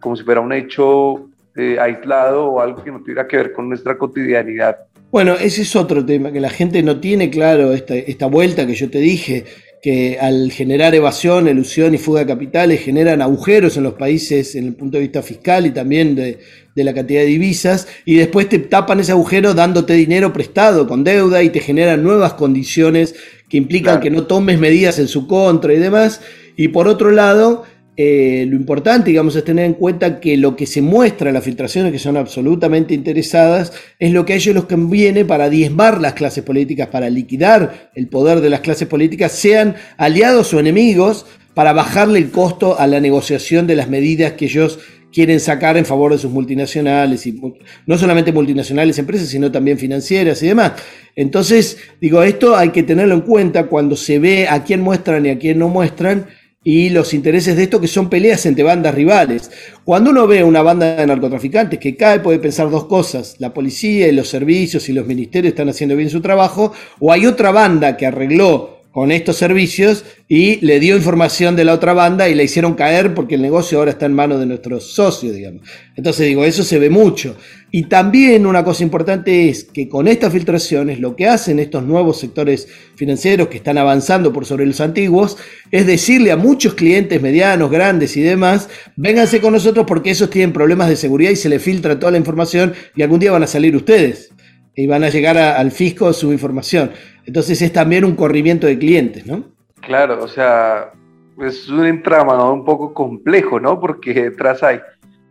como 0.00 0.16
si 0.16 0.22
fuera 0.22 0.40
un 0.40 0.52
hecho 0.52 1.30
eh, 1.56 1.78
aislado 1.80 2.46
o 2.46 2.60
algo 2.60 2.84
que 2.84 2.90
no 2.90 3.00
tuviera 3.00 3.26
que 3.26 3.36
ver 3.38 3.52
con 3.52 3.68
nuestra 3.68 3.96
cotidianidad. 3.98 4.76
Bueno, 5.10 5.34
ese 5.34 5.62
es 5.62 5.74
otro 5.74 6.04
tema, 6.04 6.30
que 6.30 6.40
la 6.40 6.50
gente 6.50 6.82
no 6.82 7.00
tiene 7.00 7.30
claro 7.30 7.72
esta, 7.72 7.94
esta 7.94 8.26
vuelta 8.26 8.66
que 8.66 8.74
yo 8.74 8.90
te 8.90 8.98
dije, 8.98 9.44
que 9.80 10.18
al 10.20 10.50
generar 10.50 10.94
evasión, 10.94 11.48
elusión 11.48 11.94
y 11.94 11.98
fuga 11.98 12.20
de 12.20 12.26
capitales 12.26 12.82
generan 12.82 13.22
agujeros 13.22 13.76
en 13.76 13.84
los 13.84 13.94
países 13.94 14.54
en 14.54 14.66
el 14.66 14.74
punto 14.74 14.96
de 14.96 15.04
vista 15.04 15.22
fiscal 15.22 15.64
y 15.64 15.70
también 15.70 16.14
de, 16.14 16.40
de, 16.74 16.84
la 16.84 16.92
cantidad 16.92 17.20
de 17.20 17.26
divisas, 17.26 17.88
y 18.04 18.16
después 18.16 18.48
te 18.48 18.58
tapan 18.58 19.00
ese 19.00 19.12
agujero 19.12 19.54
dándote 19.54 19.94
dinero 19.94 20.32
prestado 20.32 20.86
con 20.86 21.04
deuda 21.04 21.42
y 21.42 21.50
te 21.50 21.60
generan 21.60 22.02
nuevas 22.02 22.34
condiciones 22.34 23.14
que 23.48 23.56
implican 23.56 24.00
que 24.00 24.10
no 24.10 24.24
tomes 24.24 24.58
medidas 24.58 24.98
en 24.98 25.08
su 25.08 25.26
contra 25.26 25.72
y 25.72 25.78
demás. 25.78 26.20
Y 26.56 26.68
por 26.68 26.88
otro 26.88 27.10
lado, 27.10 27.64
eh, 27.96 28.44
lo 28.46 28.56
importante, 28.56 29.10
digamos, 29.10 29.34
es 29.36 29.44
tener 29.44 29.64
en 29.64 29.74
cuenta 29.74 30.20
que 30.20 30.36
lo 30.36 30.54
que 30.54 30.66
se 30.66 30.82
muestra 30.82 31.30
en 31.30 31.34
las 31.34 31.44
filtraciones, 31.44 31.92
que 31.92 31.98
son 31.98 32.16
absolutamente 32.16 32.92
interesadas, 32.92 33.72
es 33.98 34.12
lo 34.12 34.26
que 34.26 34.34
a 34.34 34.36
ellos 34.36 34.54
les 34.54 34.64
conviene 34.64 35.24
para 35.24 35.48
diezmar 35.48 36.00
las 36.00 36.12
clases 36.12 36.44
políticas, 36.44 36.88
para 36.88 37.08
liquidar 37.08 37.90
el 37.94 38.08
poder 38.08 38.40
de 38.40 38.50
las 38.50 38.60
clases 38.60 38.86
políticas, 38.86 39.32
sean 39.32 39.76
aliados 39.96 40.52
o 40.52 40.60
enemigos, 40.60 41.24
para 41.54 41.72
bajarle 41.72 42.18
el 42.18 42.30
costo 42.30 42.78
a 42.78 42.86
la 42.86 43.00
negociación 43.00 43.66
de 43.66 43.76
las 43.76 43.88
medidas 43.88 44.32
que 44.32 44.44
ellos 44.44 44.78
quieren 45.10 45.40
sacar 45.40 45.78
en 45.78 45.86
favor 45.86 46.12
de 46.12 46.18
sus 46.18 46.30
multinacionales, 46.30 47.26
y 47.26 47.40
no 47.86 47.96
solamente 47.96 48.30
multinacionales 48.30 48.98
empresas, 48.98 49.28
sino 49.28 49.50
también 49.50 49.78
financieras 49.78 50.42
y 50.42 50.48
demás. 50.48 50.72
Entonces, 51.14 51.78
digo, 51.98 52.22
esto 52.22 52.54
hay 52.54 52.68
que 52.68 52.82
tenerlo 52.82 53.14
en 53.14 53.22
cuenta 53.22 53.68
cuando 53.68 53.96
se 53.96 54.18
ve 54.18 54.46
a 54.46 54.62
quién 54.64 54.82
muestran 54.82 55.24
y 55.24 55.30
a 55.30 55.38
quién 55.38 55.58
no 55.58 55.70
muestran, 55.70 56.26
y 56.68 56.90
los 56.90 57.14
intereses 57.14 57.54
de 57.56 57.62
esto 57.62 57.80
que 57.80 57.86
son 57.86 58.10
peleas 58.10 58.44
entre 58.44 58.64
bandas 58.64 58.92
rivales. 58.92 59.52
Cuando 59.84 60.10
uno 60.10 60.26
ve 60.26 60.42
una 60.42 60.62
banda 60.62 60.96
de 60.96 61.06
narcotraficantes 61.06 61.78
que 61.78 61.96
cae, 61.96 62.18
puede 62.18 62.40
pensar 62.40 62.68
dos 62.70 62.86
cosas, 62.86 63.36
la 63.38 63.54
policía 63.54 64.08
y 64.08 64.12
los 64.12 64.28
servicios 64.28 64.88
y 64.88 64.92
los 64.92 65.06
ministerios 65.06 65.52
están 65.52 65.68
haciendo 65.68 65.94
bien 65.94 66.10
su 66.10 66.20
trabajo, 66.20 66.72
o 66.98 67.12
hay 67.12 67.24
otra 67.24 67.52
banda 67.52 67.96
que 67.96 68.04
arregló 68.04 68.75
con 68.96 69.12
estos 69.12 69.36
servicios 69.36 70.06
y 70.26 70.56
le 70.64 70.80
dio 70.80 70.96
información 70.96 71.54
de 71.54 71.66
la 71.66 71.74
otra 71.74 71.92
banda 71.92 72.30
y 72.30 72.34
la 72.34 72.44
hicieron 72.44 72.72
caer 72.72 73.12
porque 73.12 73.34
el 73.34 73.42
negocio 73.42 73.76
ahora 73.76 73.90
está 73.90 74.06
en 74.06 74.14
manos 74.14 74.40
de 74.40 74.46
nuestros 74.46 74.94
socios, 74.94 75.36
digamos. 75.36 75.60
Entonces 75.96 76.26
digo, 76.26 76.46
eso 76.46 76.64
se 76.64 76.78
ve 76.78 76.88
mucho. 76.88 77.36
Y 77.70 77.90
también 77.90 78.46
una 78.46 78.64
cosa 78.64 78.84
importante 78.84 79.50
es 79.50 79.64
que 79.64 79.86
con 79.86 80.08
estas 80.08 80.32
filtraciones 80.32 80.98
lo 80.98 81.14
que 81.14 81.26
hacen 81.26 81.58
estos 81.58 81.84
nuevos 81.84 82.18
sectores 82.18 82.68
financieros 82.94 83.48
que 83.48 83.58
están 83.58 83.76
avanzando 83.76 84.32
por 84.32 84.46
sobre 84.46 84.64
los 84.64 84.80
antiguos 84.80 85.36
es 85.70 85.86
decirle 85.86 86.32
a 86.32 86.38
muchos 86.38 86.72
clientes 86.72 87.20
medianos, 87.20 87.70
grandes 87.70 88.16
y 88.16 88.22
demás, 88.22 88.70
vénganse 88.96 89.42
con 89.42 89.52
nosotros 89.52 89.84
porque 89.86 90.12
esos 90.12 90.30
tienen 90.30 90.54
problemas 90.54 90.88
de 90.88 90.96
seguridad 90.96 91.32
y 91.32 91.36
se 91.36 91.50
les 91.50 91.60
filtra 91.60 91.98
toda 91.98 92.12
la 92.12 92.18
información 92.18 92.72
y 92.96 93.02
algún 93.02 93.20
día 93.20 93.32
van 93.32 93.42
a 93.42 93.46
salir 93.46 93.76
ustedes 93.76 94.30
y 94.74 94.86
van 94.86 95.04
a 95.04 95.08
llegar 95.08 95.38
al 95.38 95.70
fisco 95.70 96.12
su 96.12 96.32
información. 96.32 96.92
Entonces 97.26 97.60
es 97.60 97.72
también 97.72 98.04
un 98.04 98.14
corrimiento 98.14 98.66
de 98.66 98.78
clientes, 98.78 99.26
¿no? 99.26 99.44
Claro, 99.80 100.22
o 100.22 100.28
sea, 100.28 100.92
es 101.40 101.68
un 101.68 101.84
entramado 101.84 102.52
un 102.52 102.64
poco 102.64 102.94
complejo, 102.94 103.60
¿no? 103.60 103.78
Porque 103.78 104.14
detrás 104.14 104.62
hay 104.62 104.80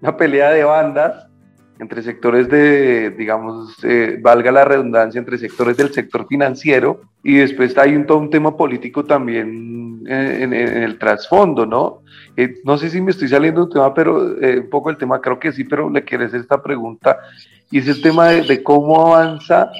una 0.01 0.15
pelea 0.15 0.51
de 0.51 0.63
bandas 0.63 1.25
entre 1.79 2.01
sectores 2.01 2.47
de, 2.47 3.10
digamos, 3.12 3.75
eh, 3.84 4.17
valga 4.21 4.51
la 4.51 4.63
redundancia, 4.63 5.19
entre 5.19 5.38
sectores 5.38 5.75
del 5.75 5.93
sector 5.93 6.25
financiero 6.27 7.01
y 7.21 7.36
después 7.36 7.77
hay 7.77 7.95
un, 7.95 8.05
todo 8.05 8.19
un 8.19 8.29
tema 8.29 8.55
político 8.55 9.03
también 9.03 10.03
eh, 10.08 10.39
en, 10.41 10.53
el 10.53 10.97
trasfondo, 10.97 11.65
¿no? 11.65 12.01
Eh, 12.38 12.55
no 12.63 12.77
sé 12.77 12.89
si 12.89 13.01
me 13.01 13.12
estoy 13.12 13.27
saliendo 13.27 13.65
un 13.65 13.69
tema, 13.69 13.93
pero 13.93 14.15
un 14.15 14.69
poco 14.69 14.89
el 14.89 14.97
tema 14.97 15.19
creo 15.19 15.38
que 15.38 15.51
sí, 15.51 15.65
pero 15.65 15.89
le 15.89 16.03
quiero 16.03 16.25
hacer 16.25 16.41
esta 16.41 16.62
pregunta 16.62 17.19
y 17.71 17.79
es 17.79 17.88
el 17.88 18.01
tema 18.01 18.29
de, 18.29 18.63
cómo 18.63 19.13
avanza 19.13 19.71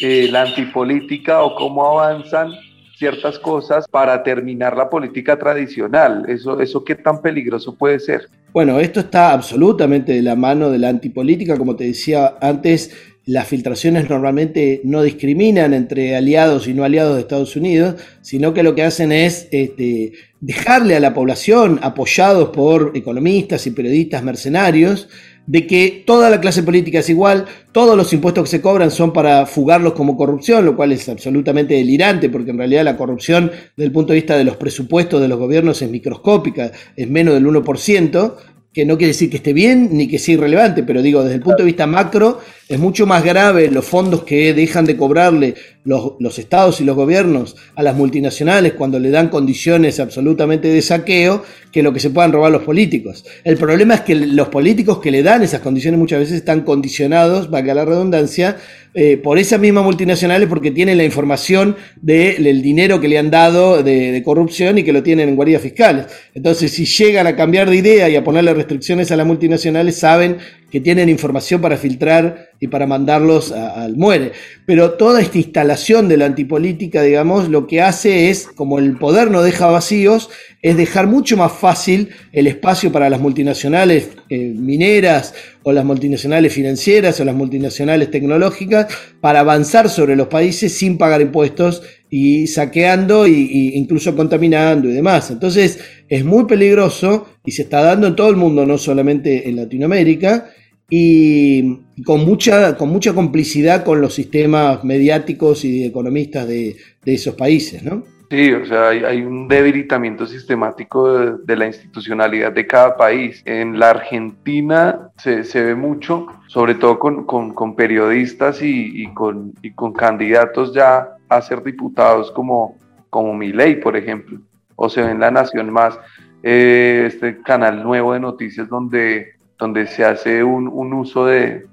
eh, 0.00 0.28
la 0.30 0.42
antipolítica 0.42 1.42
o 1.42 1.54
cómo 1.54 1.86
avanzan 1.86 2.52
ciertas 2.96 3.38
cosas 3.38 3.86
para 3.88 4.22
terminar 4.22 4.76
la 4.76 4.88
política 4.88 5.38
tradicional. 5.38 6.24
Eso, 6.28 6.60
eso 6.60 6.84
qué 6.84 6.94
tan 6.94 7.20
peligroso 7.20 7.74
puede 7.74 7.98
ser. 7.98 8.28
Bueno, 8.52 8.78
esto 8.78 9.00
está 9.00 9.32
absolutamente 9.32 10.12
de 10.12 10.22
la 10.22 10.36
mano 10.36 10.70
de 10.70 10.78
la 10.78 10.88
antipolítica, 10.88 11.58
como 11.58 11.74
te 11.74 11.84
decía 11.84 12.36
antes, 12.40 12.92
las 13.26 13.48
filtraciones 13.48 14.08
normalmente 14.08 14.80
no 14.84 15.02
discriminan 15.02 15.72
entre 15.72 16.14
aliados 16.14 16.68
y 16.68 16.74
no 16.74 16.84
aliados 16.84 17.14
de 17.14 17.22
Estados 17.22 17.56
Unidos, 17.56 17.96
sino 18.20 18.52
que 18.52 18.62
lo 18.62 18.74
que 18.74 18.82
hacen 18.82 19.12
es 19.12 19.48
este, 19.50 20.12
dejarle 20.40 20.94
a 20.94 21.00
la 21.00 21.14
población, 21.14 21.80
apoyados 21.82 22.50
por 22.50 22.92
economistas 22.94 23.66
y 23.66 23.70
periodistas 23.70 24.22
mercenarios, 24.22 25.08
de 25.46 25.66
que 25.66 26.02
toda 26.06 26.30
la 26.30 26.40
clase 26.40 26.62
política 26.62 27.00
es 27.00 27.10
igual, 27.10 27.44
todos 27.72 27.96
los 27.96 28.12
impuestos 28.12 28.44
que 28.44 28.50
se 28.50 28.62
cobran 28.62 28.90
son 28.90 29.12
para 29.12 29.44
fugarlos 29.46 29.92
como 29.92 30.16
corrupción, 30.16 30.64
lo 30.64 30.76
cual 30.76 30.92
es 30.92 31.08
absolutamente 31.08 31.74
delirante, 31.74 32.30
porque 32.30 32.50
en 32.50 32.58
realidad 32.58 32.84
la 32.84 32.96
corrupción 32.96 33.50
desde 33.76 33.86
el 33.86 33.92
punto 33.92 34.12
de 34.12 34.20
vista 34.20 34.38
de 34.38 34.44
los 34.44 34.56
presupuestos 34.56 35.20
de 35.20 35.28
los 35.28 35.38
gobiernos 35.38 35.82
es 35.82 35.90
microscópica, 35.90 36.72
es 36.96 37.10
menos 37.10 37.34
del 37.34 37.46
1%, 37.46 38.34
que 38.72 38.84
no 38.84 38.96
quiere 38.96 39.12
decir 39.12 39.30
que 39.30 39.36
esté 39.36 39.52
bien 39.52 39.90
ni 39.92 40.08
que 40.08 40.18
sea 40.18 40.34
irrelevante, 40.34 40.82
pero 40.82 41.00
digo, 41.00 41.22
desde 41.22 41.36
el 41.36 41.42
punto 41.42 41.58
de 41.58 41.66
vista 41.66 41.86
macro, 41.86 42.40
Es 42.66 42.78
mucho 42.78 43.06
más 43.06 43.22
grave 43.22 43.70
los 43.70 43.84
fondos 43.84 44.24
que 44.24 44.54
dejan 44.54 44.86
de 44.86 44.96
cobrarle 44.96 45.54
los, 45.84 46.38
estados 46.38 46.80
y 46.80 46.84
los 46.84 46.96
gobiernos 46.96 47.56
a 47.74 47.82
las 47.82 47.94
multinacionales 47.94 48.72
cuando 48.72 48.98
le 48.98 49.10
dan 49.10 49.28
condiciones 49.28 50.00
absolutamente 50.00 50.68
de 50.68 50.80
saqueo 50.80 51.44
que 51.70 51.82
lo 51.82 51.92
que 51.92 52.00
se 52.00 52.08
puedan 52.08 52.32
robar 52.32 52.50
los 52.50 52.62
políticos. 52.62 53.26
El 53.44 53.58
problema 53.58 53.96
es 53.96 54.00
que 54.00 54.14
los 54.14 54.48
políticos 54.48 54.98
que 54.98 55.10
le 55.10 55.22
dan 55.22 55.42
esas 55.42 55.60
condiciones 55.60 56.00
muchas 56.00 56.20
veces 56.20 56.36
están 56.36 56.62
condicionados, 56.62 57.50
valga 57.50 57.74
la 57.74 57.84
redundancia, 57.84 58.56
eh, 58.96 59.16
por 59.16 59.38
esas 59.38 59.58
mismas 59.58 59.84
multinacionales 59.84 60.48
porque 60.48 60.70
tienen 60.70 60.96
la 60.96 61.04
información 61.04 61.76
del 62.00 62.62
dinero 62.62 63.00
que 63.00 63.08
le 63.08 63.18
han 63.18 63.28
dado 63.28 63.82
de, 63.82 64.12
de, 64.12 64.22
corrupción 64.22 64.78
y 64.78 64.84
que 64.84 64.92
lo 64.92 65.02
tienen 65.02 65.28
en 65.28 65.36
guardias 65.36 65.60
fiscales. 65.60 66.06
Entonces, 66.32 66.70
si 66.70 66.86
llegan 66.86 67.26
a 67.26 67.34
cambiar 67.34 67.68
de 67.68 67.76
idea 67.76 68.08
y 68.08 68.14
a 68.14 68.22
ponerle 68.22 68.54
restricciones 68.54 69.10
a 69.10 69.16
las 69.16 69.26
multinacionales, 69.26 69.96
saben 69.96 70.36
que 70.70 70.80
tienen 70.80 71.08
información 71.08 71.60
para 71.60 71.76
filtrar 71.76 72.50
y 72.64 72.66
para 72.66 72.86
mandarlos 72.86 73.52
al 73.52 73.94
muere. 73.98 74.32
Pero 74.64 74.92
toda 74.92 75.20
esta 75.20 75.36
instalación 75.36 76.08
de 76.08 76.16
la 76.16 76.24
antipolítica, 76.24 77.02
digamos, 77.02 77.50
lo 77.50 77.66
que 77.66 77.82
hace 77.82 78.30
es, 78.30 78.46
como 78.46 78.78
el 78.78 78.96
poder 78.96 79.30
no 79.30 79.42
deja 79.42 79.66
vacíos, 79.66 80.30
es 80.62 80.78
dejar 80.78 81.06
mucho 81.06 81.36
más 81.36 81.52
fácil 81.52 82.08
el 82.32 82.46
espacio 82.46 82.90
para 82.90 83.10
las 83.10 83.20
multinacionales 83.20 84.08
eh, 84.30 84.54
mineras 84.56 85.34
o 85.62 85.72
las 85.72 85.84
multinacionales 85.84 86.54
financieras 86.54 87.20
o 87.20 87.24
las 87.26 87.34
multinacionales 87.34 88.10
tecnológicas 88.10 88.86
para 89.20 89.40
avanzar 89.40 89.90
sobre 89.90 90.16
los 90.16 90.28
países 90.28 90.72
sin 90.72 90.96
pagar 90.96 91.20
impuestos 91.20 91.82
y 92.08 92.46
saqueando 92.46 93.26
e 93.26 93.30
incluso 93.74 94.16
contaminando 94.16 94.88
y 94.88 94.94
demás. 94.94 95.30
Entonces 95.30 95.80
es 96.08 96.24
muy 96.24 96.46
peligroso 96.46 97.26
y 97.44 97.50
se 97.50 97.62
está 97.62 97.82
dando 97.82 98.06
en 98.06 98.16
todo 98.16 98.30
el 98.30 98.36
mundo, 98.36 98.64
no 98.64 98.78
solamente 98.78 99.50
en 99.50 99.56
Latinoamérica 99.56 100.50
y 100.90 101.80
con 102.04 102.24
mucha, 102.24 102.76
con 102.76 102.90
mucha 102.90 103.14
complicidad 103.14 103.84
con 103.84 104.00
los 104.00 104.14
sistemas 104.14 104.84
mediáticos 104.84 105.64
y 105.64 105.84
economistas 105.84 106.46
de, 106.46 106.76
esos 107.04 107.34
países, 107.34 107.82
¿no? 107.82 108.02
Sí, 108.30 108.52
o 108.52 108.64
sea, 108.66 108.88
hay, 108.88 109.22
un 109.22 109.46
debilitamiento 109.46 110.26
sistemático 110.26 111.36
de, 111.36 111.56
la 111.56 111.66
institucionalidad 111.66 112.52
de 112.52 112.66
cada 112.66 112.96
país. 112.96 113.42
En 113.44 113.78
la 113.78 113.90
Argentina 113.90 115.10
se, 115.18 115.42
ve 115.62 115.74
mucho, 115.74 116.26
sobre 116.48 116.74
todo 116.74 116.98
con, 116.98 117.76
periodistas 117.76 118.60
y, 118.62 119.06
con, 119.14 119.52
con 119.74 119.92
candidatos 119.92 120.74
ya 120.74 121.10
a 121.28 121.42
ser 121.42 121.62
diputados 121.62 122.32
como, 122.32 122.78
como 123.10 123.34
Milei, 123.34 123.78
por 123.80 123.96
ejemplo, 123.96 124.40
o 124.74 124.88
se 124.88 125.02
ve 125.02 125.10
en 125.10 125.20
La 125.20 125.30
Nación 125.30 125.70
Más, 125.72 125.98
eh, 126.42 127.04
este 127.06 127.40
canal 127.42 127.82
nuevo 127.82 128.12
de 128.14 128.20
noticias 128.20 128.68
donde 128.68 129.33
donde 129.64 129.86
se 129.86 130.04
hace 130.04 130.44
un, 130.44 130.92
uso 130.92 131.24
de, 131.24 131.66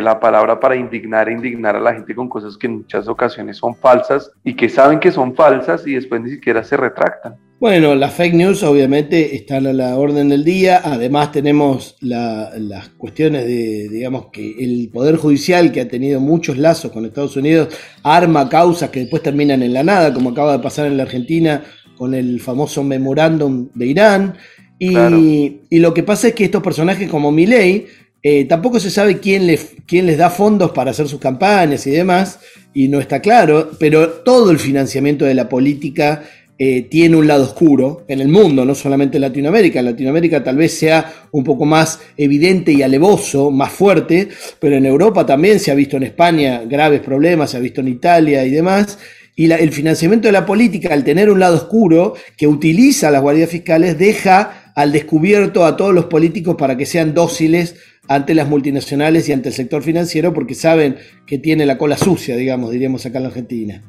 la 0.00 0.18
palabra 0.18 0.58
para 0.58 0.76
indignar 0.76 1.28
e 1.28 1.32
indignar 1.32 1.76
a 1.76 1.80
la 1.80 1.92
gente 1.92 2.14
con 2.14 2.26
cosas 2.26 2.56
que 2.56 2.66
en 2.66 2.78
muchas 2.78 3.06
ocasiones 3.06 3.58
son 3.58 3.76
falsas 3.76 4.30
y 4.44 4.54
que 4.54 4.70
saben 4.70 4.98
que 4.98 5.12
son 5.12 5.34
falsas 5.34 5.86
y 5.86 5.94
después 5.94 6.22
ni 6.22 6.30
siquiera 6.30 6.64
se 6.64 6.78
retractan. 6.78 7.36
Bueno, 7.60 7.94
las 7.94 8.14
fake 8.14 8.34
news 8.34 8.62
obviamente 8.62 9.34
están 9.36 9.66
a 9.66 9.74
la 9.74 9.96
orden 9.96 10.30
del 10.30 10.42
día. 10.42 10.80
Además 10.82 11.30
tenemos 11.30 11.96
las 12.00 12.88
cuestiones 12.96 13.44
de, 13.44 13.88
digamos, 13.90 14.28
que 14.32 14.54
el 14.58 14.88
Poder 14.90 15.16
Judicial, 15.16 15.70
que 15.70 15.82
ha 15.82 15.88
tenido 15.88 16.20
muchos 16.20 16.56
lazos 16.56 16.92
con 16.92 17.04
Estados 17.04 17.36
Unidos, 17.36 17.76
arma 18.04 18.48
causas 18.48 18.88
que 18.88 19.00
después 19.00 19.22
terminan 19.22 19.62
en 19.62 19.74
la 19.74 19.82
nada, 19.82 20.14
como 20.14 20.30
acaba 20.30 20.52
de 20.52 20.60
pasar 20.60 20.86
en 20.86 20.96
la 20.96 21.02
Argentina 21.02 21.62
con 21.98 22.14
el 22.14 22.40
famoso 22.40 22.82
memorándum 22.82 23.68
de 23.74 23.86
Irán. 23.86 24.34
Y, 24.78 25.78
lo 25.78 25.92
que 25.92 26.02
pasa 26.02 26.28
es 26.28 26.34
que 26.34 26.44
estos 26.44 26.62
personajes 26.62 27.08
como 27.08 27.32
Milley, 27.32 27.86
eh, 28.22 28.44
tampoco 28.44 28.80
se 28.80 28.90
sabe 28.90 29.18
quién, 29.18 29.56
quién 29.86 30.06
les 30.06 30.18
da 30.18 30.30
fondos 30.30 30.72
para 30.72 30.90
hacer 30.90 31.08
sus 31.08 31.20
campañas 31.20 31.86
y 31.86 31.90
demás, 31.90 32.40
y 32.74 32.88
no 32.88 33.00
está 33.00 33.20
claro, 33.20 33.70
pero 33.78 34.08
todo 34.08 34.50
el 34.50 34.58
financiamiento 34.58 35.24
de 35.24 35.34
la 35.34 35.48
política 35.48 36.22
eh, 36.60 36.82
tiene 36.82 37.14
un 37.14 37.28
lado 37.28 37.44
oscuro 37.44 38.04
en 38.08 38.20
el 38.20 38.26
mundo, 38.26 38.64
no 38.64 38.74
solamente 38.74 39.16
en 39.16 39.20
Latinoamérica. 39.20 39.78
En 39.78 39.84
Latinoamérica 39.84 40.42
tal 40.42 40.56
vez 40.56 40.76
sea 40.76 41.12
un 41.30 41.44
poco 41.44 41.64
más 41.64 42.00
evidente 42.16 42.72
y 42.72 42.82
alevoso, 42.82 43.52
más 43.52 43.70
fuerte, 43.70 44.28
pero 44.58 44.74
en 44.74 44.84
Europa 44.84 45.24
también 45.24 45.60
se 45.60 45.70
ha 45.70 45.76
visto 45.76 45.96
en 45.96 46.02
España 46.02 46.62
graves 46.68 47.00
problemas, 47.00 47.50
se 47.50 47.58
ha 47.58 47.60
visto 47.60 47.80
en 47.80 47.88
Italia 47.88 48.44
y 48.44 48.50
demás. 48.50 48.98
Y 49.36 49.48
el 49.52 49.70
financiamiento 49.70 50.26
de 50.26 50.32
la 50.32 50.44
política, 50.44 50.92
al 50.92 51.04
tener 51.04 51.30
un 51.30 51.38
lado 51.38 51.54
oscuro 51.54 52.14
que 52.36 52.48
utiliza 52.48 53.08
las 53.12 53.22
guardias 53.22 53.50
fiscales, 53.50 53.96
deja 53.96 54.67
al 54.78 54.92
descubierto 54.92 55.64
a 55.64 55.76
todos 55.76 55.92
los 55.92 56.04
políticos 56.04 56.54
para 56.56 56.76
que 56.76 56.86
sean 56.86 57.12
dóciles 57.12 57.74
ante 58.06 58.32
las 58.32 58.48
multinacionales 58.48 59.28
y 59.28 59.32
ante 59.32 59.48
el 59.48 59.54
sector 59.56 59.82
financiero 59.82 60.32
porque 60.32 60.54
saben 60.54 60.98
que 61.26 61.36
tiene 61.36 61.66
la 61.66 61.76
cola 61.76 61.98
sucia, 61.98 62.36
digamos, 62.36 62.70
diríamos 62.70 63.04
acá 63.04 63.18
en 63.18 63.24
la 63.24 63.28
Argentina. 63.30 63.82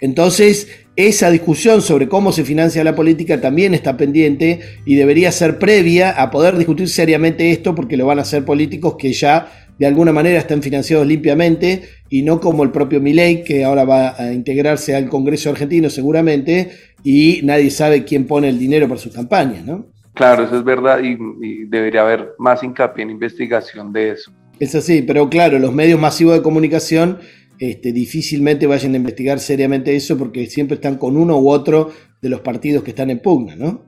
Entonces, 0.00 0.68
esa 0.96 1.30
discusión 1.30 1.80
sobre 1.80 2.08
cómo 2.08 2.30
se 2.30 2.44
financia 2.44 2.84
la 2.84 2.94
política 2.94 3.40
también 3.40 3.72
está 3.72 3.96
pendiente 3.96 4.60
y 4.84 4.96
debería 4.96 5.32
ser 5.32 5.58
previa 5.58 6.10
a 6.10 6.30
poder 6.30 6.58
discutir 6.58 6.90
seriamente 6.90 7.50
esto 7.50 7.74
porque 7.74 7.96
lo 7.96 8.04
van 8.04 8.18
a 8.18 8.22
hacer 8.22 8.44
políticos 8.44 8.96
que 8.98 9.14
ya 9.14 9.50
de 9.78 9.86
alguna 9.86 10.12
manera 10.12 10.38
están 10.38 10.62
financiados 10.62 11.06
limpiamente 11.06 11.84
y 12.10 12.20
no 12.20 12.38
como 12.38 12.64
el 12.64 12.70
propio 12.70 13.00
Milei 13.00 13.44
que 13.44 13.64
ahora 13.64 13.86
va 13.86 14.14
a 14.22 14.30
integrarse 14.34 14.94
al 14.94 15.08
Congreso 15.08 15.48
argentino 15.48 15.88
seguramente 15.88 16.68
y 17.02 17.40
nadie 17.44 17.70
sabe 17.70 18.04
quién 18.04 18.26
pone 18.26 18.50
el 18.50 18.58
dinero 18.58 18.86
para 18.88 19.00
sus 19.00 19.14
campañas, 19.14 19.64
¿no? 19.64 19.93
Claro, 20.14 20.44
eso 20.44 20.56
es 20.56 20.64
verdad 20.64 21.00
y, 21.02 21.64
debería 21.66 22.02
haber 22.02 22.34
más 22.38 22.62
hincapié 22.62 23.02
en 23.02 23.10
investigación 23.10 23.92
de 23.92 24.12
eso. 24.12 24.32
Es 24.60 24.74
así, 24.74 25.02
pero 25.02 25.28
claro, 25.28 25.58
los 25.58 25.74
medios 25.74 26.00
masivos 26.00 26.34
de 26.34 26.42
comunicación 26.42 27.18
este, 27.58 27.92
difícilmente 27.92 28.68
vayan 28.68 28.94
a 28.94 28.96
investigar 28.96 29.40
seriamente 29.40 29.94
eso 29.94 30.16
porque 30.16 30.46
siempre 30.46 30.76
están 30.76 30.96
con 30.96 31.16
uno 31.16 31.36
u 31.38 31.50
otro 31.50 31.90
de 32.22 32.28
los 32.28 32.40
partidos 32.40 32.84
que 32.84 32.90
están 32.90 33.10
en 33.10 33.20
pugna, 33.20 33.56
¿no? 33.56 33.82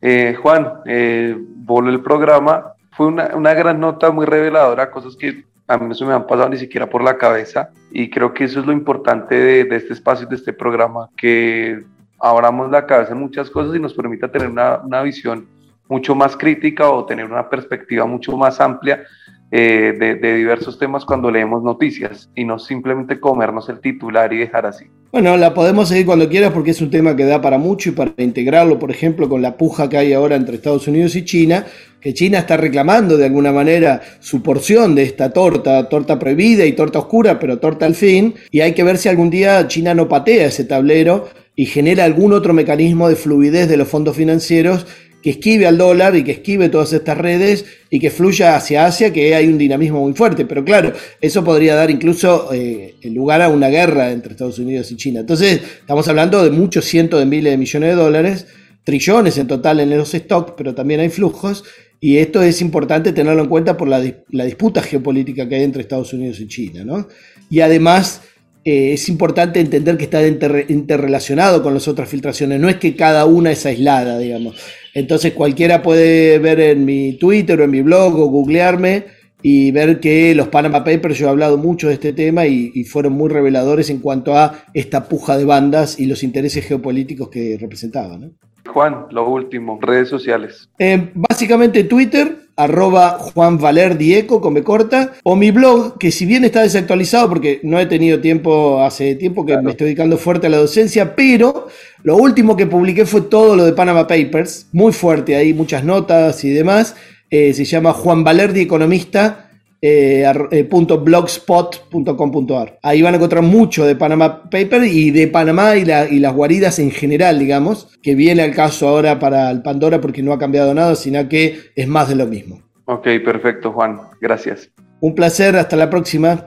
Eh, 0.00 0.34
Juan, 0.40 0.68
eh, 0.86 1.36
voló 1.38 1.90
el 1.90 2.00
programa, 2.00 2.72
fue 2.92 3.06
una, 3.06 3.54
gran 3.54 3.78
nota 3.78 4.10
muy 4.10 4.24
reveladora, 4.24 4.90
cosas 4.90 5.14
que 5.16 5.44
a 5.68 5.76
mí 5.76 5.86
no 5.88 5.94
se 5.94 6.06
me 6.06 6.14
han 6.14 6.26
pasado 6.26 6.48
ni 6.48 6.56
siquiera 6.56 6.88
por 6.88 7.02
la 7.02 7.18
cabeza 7.18 7.70
y 7.90 8.08
creo 8.08 8.32
que 8.32 8.44
eso 8.44 8.60
es 8.60 8.66
lo 8.66 8.72
importante 8.72 9.34
de, 9.34 9.64
de 9.64 9.76
este 9.76 9.92
espacio, 9.92 10.26
de 10.26 10.36
este 10.36 10.52
programa, 10.52 11.10
que 11.16 11.82
abramos 12.18 12.70
la 12.70 12.86
cabeza 12.86 13.12
en 13.12 13.20
muchas 13.20 13.50
cosas 13.50 13.76
y 13.76 13.80
nos 13.80 13.92
permita 13.92 14.30
tener 14.30 14.48
una, 14.48 14.78
una 14.78 15.02
visión 15.02 15.46
mucho 15.88 16.14
más 16.14 16.36
crítica 16.36 16.90
o 16.90 17.04
tener 17.04 17.26
una 17.26 17.48
perspectiva 17.48 18.06
mucho 18.06 18.36
más 18.36 18.60
amplia 18.60 19.04
eh, 19.52 19.94
de, 19.96 20.34
diversos 20.36 20.76
temas 20.76 21.04
cuando 21.04 21.30
leemos 21.30 21.62
noticias 21.62 22.28
y 22.34 22.44
no 22.44 22.58
simplemente 22.58 23.20
comernos 23.20 23.68
el 23.68 23.78
titular 23.78 24.32
y 24.32 24.38
dejar 24.38 24.66
así. 24.66 24.86
Bueno, 25.12 25.36
la 25.36 25.54
podemos 25.54 25.88
seguir 25.88 26.04
cuando 26.04 26.28
quieras 26.28 26.52
porque 26.52 26.72
es 26.72 26.80
un 26.80 26.90
tema 26.90 27.14
que 27.14 27.24
da 27.24 27.40
para 27.40 27.56
mucho 27.56 27.90
y 27.90 27.92
para 27.92 28.12
integrarlo, 28.18 28.80
por 28.80 28.90
ejemplo, 28.90 29.28
con 29.28 29.42
la 29.42 29.56
puja 29.56 29.88
que 29.88 29.98
hay 29.98 30.12
ahora 30.12 30.34
entre 30.34 30.56
Estados 30.56 30.88
Unidos 30.88 31.14
y 31.14 31.24
China, 31.24 31.64
que 32.00 32.12
China 32.12 32.40
está 32.40 32.56
reclamando 32.56 33.16
de 33.16 33.26
alguna 33.26 33.52
manera 33.52 34.00
su 34.18 34.42
porción 34.42 34.96
de 34.96 35.04
esta 35.04 35.32
torta, 35.32 35.88
torta 35.88 36.18
prohibida 36.18 36.66
y 36.66 36.72
torta 36.72 36.98
oscura, 36.98 37.38
pero 37.38 37.58
torta 37.60 37.86
al 37.86 37.94
fin, 37.94 38.34
y 38.50 38.62
hay 38.62 38.74
que 38.74 38.82
ver 38.82 38.98
si 38.98 39.08
algún 39.08 39.30
día 39.30 39.68
China 39.68 39.94
no 39.94 40.08
patea 40.08 40.46
ese 40.46 40.64
tablero 40.64 41.28
y 41.54 41.66
genera 41.66 42.04
algún 42.04 42.32
otro 42.32 42.52
mecanismo 42.52 43.08
de 43.08 43.16
fluidez 43.16 43.68
de 43.68 43.76
los 43.76 43.88
fondos 43.88 44.16
financieros 44.16 44.86
que 45.26 45.30
esquive 45.30 45.66
al 45.66 45.76
dólar 45.76 46.14
y 46.14 46.22
que 46.22 46.30
esquive 46.30 46.68
todas 46.68 46.92
estas 46.92 47.18
redes 47.18 47.64
y 47.90 47.98
que 47.98 48.10
fluya 48.10 48.54
hacia 48.54 48.86
Asia, 48.86 49.12
que 49.12 49.34
hay 49.34 49.48
un 49.48 49.58
dinamismo 49.58 49.98
muy 49.98 50.12
fuerte. 50.12 50.44
Pero 50.44 50.64
claro, 50.64 50.92
eso 51.20 51.42
podría 51.42 51.74
dar 51.74 51.90
incluso 51.90 52.52
eh, 52.52 52.94
lugar 53.06 53.42
a 53.42 53.48
una 53.48 53.66
guerra 53.66 54.12
entre 54.12 54.30
Estados 54.30 54.60
Unidos 54.60 54.92
y 54.92 54.96
China. 54.96 55.18
Entonces, 55.18 55.60
estamos 55.80 56.06
hablando 56.06 56.44
de 56.44 56.52
muchos 56.52 56.84
cientos 56.84 57.18
de 57.18 57.26
miles 57.26 57.50
de 57.50 57.56
millones 57.56 57.88
de 57.88 57.96
dólares, 57.96 58.46
trillones 58.84 59.36
en 59.38 59.48
total 59.48 59.80
en 59.80 59.90
los 59.98 60.12
stocks, 60.12 60.52
pero 60.56 60.76
también 60.76 61.00
hay 61.00 61.08
flujos. 61.08 61.64
Y 61.98 62.18
esto 62.18 62.40
es 62.40 62.60
importante 62.60 63.10
tenerlo 63.10 63.42
en 63.42 63.48
cuenta 63.48 63.76
por 63.76 63.88
la, 63.88 64.00
disputa 64.00 64.80
geopolítica 64.80 65.48
que 65.48 65.56
hay 65.56 65.64
entre 65.64 65.82
Estados 65.82 66.12
Unidos 66.12 66.38
y 66.38 66.46
China. 66.46 66.84
¿no? 66.84 67.08
Y 67.50 67.62
además, 67.62 68.20
eh, 68.64 68.92
es 68.92 69.08
importante 69.08 69.58
entender 69.58 69.96
que 69.96 70.04
está 70.04 70.24
interrelacionado 70.24 71.64
con 71.64 71.74
las 71.74 71.88
otras 71.88 72.08
filtraciones. 72.08 72.60
No 72.60 72.68
es 72.68 72.76
que 72.76 72.94
cada 72.94 73.24
una 73.24 73.50
es 73.50 73.66
aislada, 73.66 74.20
digamos. 74.20 74.54
Entonces 74.96 75.34
cualquiera 75.34 75.82
puede 75.82 76.38
ver 76.38 76.58
en 76.58 76.86
mi 76.86 77.18
Twitter 77.18 77.60
o 77.60 77.64
en 77.64 77.70
mi 77.70 77.82
blog 77.82 78.18
o 78.18 78.30
googlearme 78.30 79.04
y 79.42 79.70
ver 79.70 80.00
que 80.00 80.34
los 80.34 80.48
Panama 80.48 80.84
Papers, 80.84 81.18
yo 81.18 81.26
he 81.26 81.28
hablado 81.28 81.58
mucho 81.58 81.88
de 81.88 81.94
este 81.94 82.14
tema 82.14 82.46
y, 82.46 82.82
fueron 82.84 83.12
muy 83.12 83.28
reveladores 83.28 83.90
en 83.90 83.98
cuanto 83.98 84.38
a 84.38 84.64
esta 84.72 85.06
puja 85.06 85.36
de 85.36 85.44
bandas 85.44 86.00
y 86.00 86.06
los 86.06 86.22
intereses 86.22 86.64
geopolíticos 86.64 87.28
que 87.28 87.58
representaban. 87.60 88.38
Juan, 88.66 89.04
lo 89.10 89.28
último, 89.28 89.78
redes 89.82 90.08
sociales. 90.08 90.70
Eh, 90.78 91.10
básicamente 91.14 91.84
Twitter, 91.84 92.45
arroba 92.56 93.18
Juan 93.18 93.58
Dieco, 93.98 94.40
con 94.40 94.60
corta, 94.62 95.12
o 95.22 95.36
mi 95.36 95.50
blog, 95.50 95.98
que 95.98 96.10
si 96.10 96.24
bien 96.24 96.44
está 96.44 96.62
desactualizado 96.62 97.28
porque 97.28 97.60
no 97.62 97.78
he 97.78 97.86
tenido 97.86 98.20
tiempo, 98.20 98.82
hace 98.82 99.14
tiempo 99.14 99.44
que 99.44 99.56
me 99.58 99.72
estoy 99.72 99.86
dedicando 99.86 100.16
fuerte 100.16 100.46
a 100.46 100.50
la 100.50 100.56
docencia, 100.56 101.14
pero 101.14 101.68
lo 102.02 102.16
último 102.16 102.56
que 102.56 102.66
publiqué 102.66 103.04
fue 103.04 103.22
todo 103.22 103.56
lo 103.56 103.64
de 103.64 103.72
Panama 103.72 104.06
Papers, 104.06 104.68
muy 104.72 104.92
fuerte 104.92 105.36
ahí, 105.36 105.52
muchas 105.52 105.84
notas 105.84 106.42
y 106.44 106.50
demás. 106.50 106.96
Eh, 107.28 107.52
se 107.54 107.64
llama 107.64 107.92
Juan 107.92 108.22
Valerdi 108.22 108.60
Economista 108.60 109.45
eh, 109.80 110.24
eh, 110.50 110.68
.blogspot.com.ar. 110.68 112.78
Ahí 112.82 113.02
van 113.02 113.14
a 113.14 113.16
encontrar 113.16 113.42
mucho 113.42 113.84
de 113.84 113.96
Panama 113.96 114.48
Paper 114.50 114.84
y 114.84 115.10
de 115.10 115.28
Panamá 115.28 115.76
y, 115.76 115.82
y, 115.82 116.18
las 116.18 116.34
guaridas 116.34 116.78
en 116.78 116.90
general, 116.90 117.38
digamos, 117.38 117.88
que 118.02 118.14
viene 118.14 118.42
al 118.42 118.54
caso 118.54 118.88
ahora 118.88 119.18
para 119.18 119.50
el 119.50 119.62
Pandora 119.62 120.00
porque 120.00 120.22
no 120.22 120.32
ha 120.32 120.38
cambiado 120.38 120.72
nada, 120.74 120.94
sino 120.94 121.28
que 121.28 121.70
es 121.74 121.86
más 121.86 122.08
de 122.08 122.16
lo 122.16 122.26
mismo. 122.26 122.62
Ok, 122.86 123.04
perfecto, 123.24 123.72
Juan. 123.72 124.00
Gracias. 124.20 124.70
Un 125.00 125.14
placer, 125.14 125.56
hasta 125.56 125.76
la 125.76 125.90
próxima. 125.90 126.46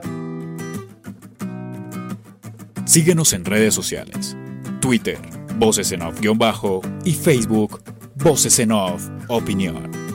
Síguenos 2.84 3.32
en 3.32 3.44
redes 3.44 3.74
sociales. 3.74 4.36
Twitter, 4.80 5.18
Voces 5.58 5.92
en 5.92 6.02
Off-Bajo 6.02 6.80
y 7.04 7.12
Facebook, 7.12 7.80
Voces 8.16 8.58
en 8.58 8.72
Off 8.72 9.08
Opinión. 9.28 10.09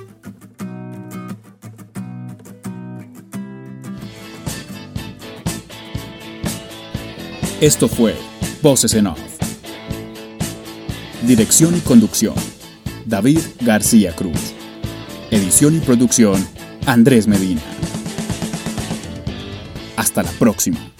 Esto 7.62 7.88
fue 7.88 8.16
Voces 8.62 8.94
en 8.96 9.08
Off. 9.08 9.20
Dirección 11.26 11.74
y 11.78 11.80
conducción, 11.80 12.36
David 13.06 13.40
García 13.62 14.14
Cruz. 14.14 14.54
Edición 15.32 15.78
y 15.78 15.80
producción, 15.80 16.46
Andrés 16.86 17.28
Medina. 17.28 17.62
Hasta 19.96 20.24
la 20.24 20.32
próxima. 20.32 20.95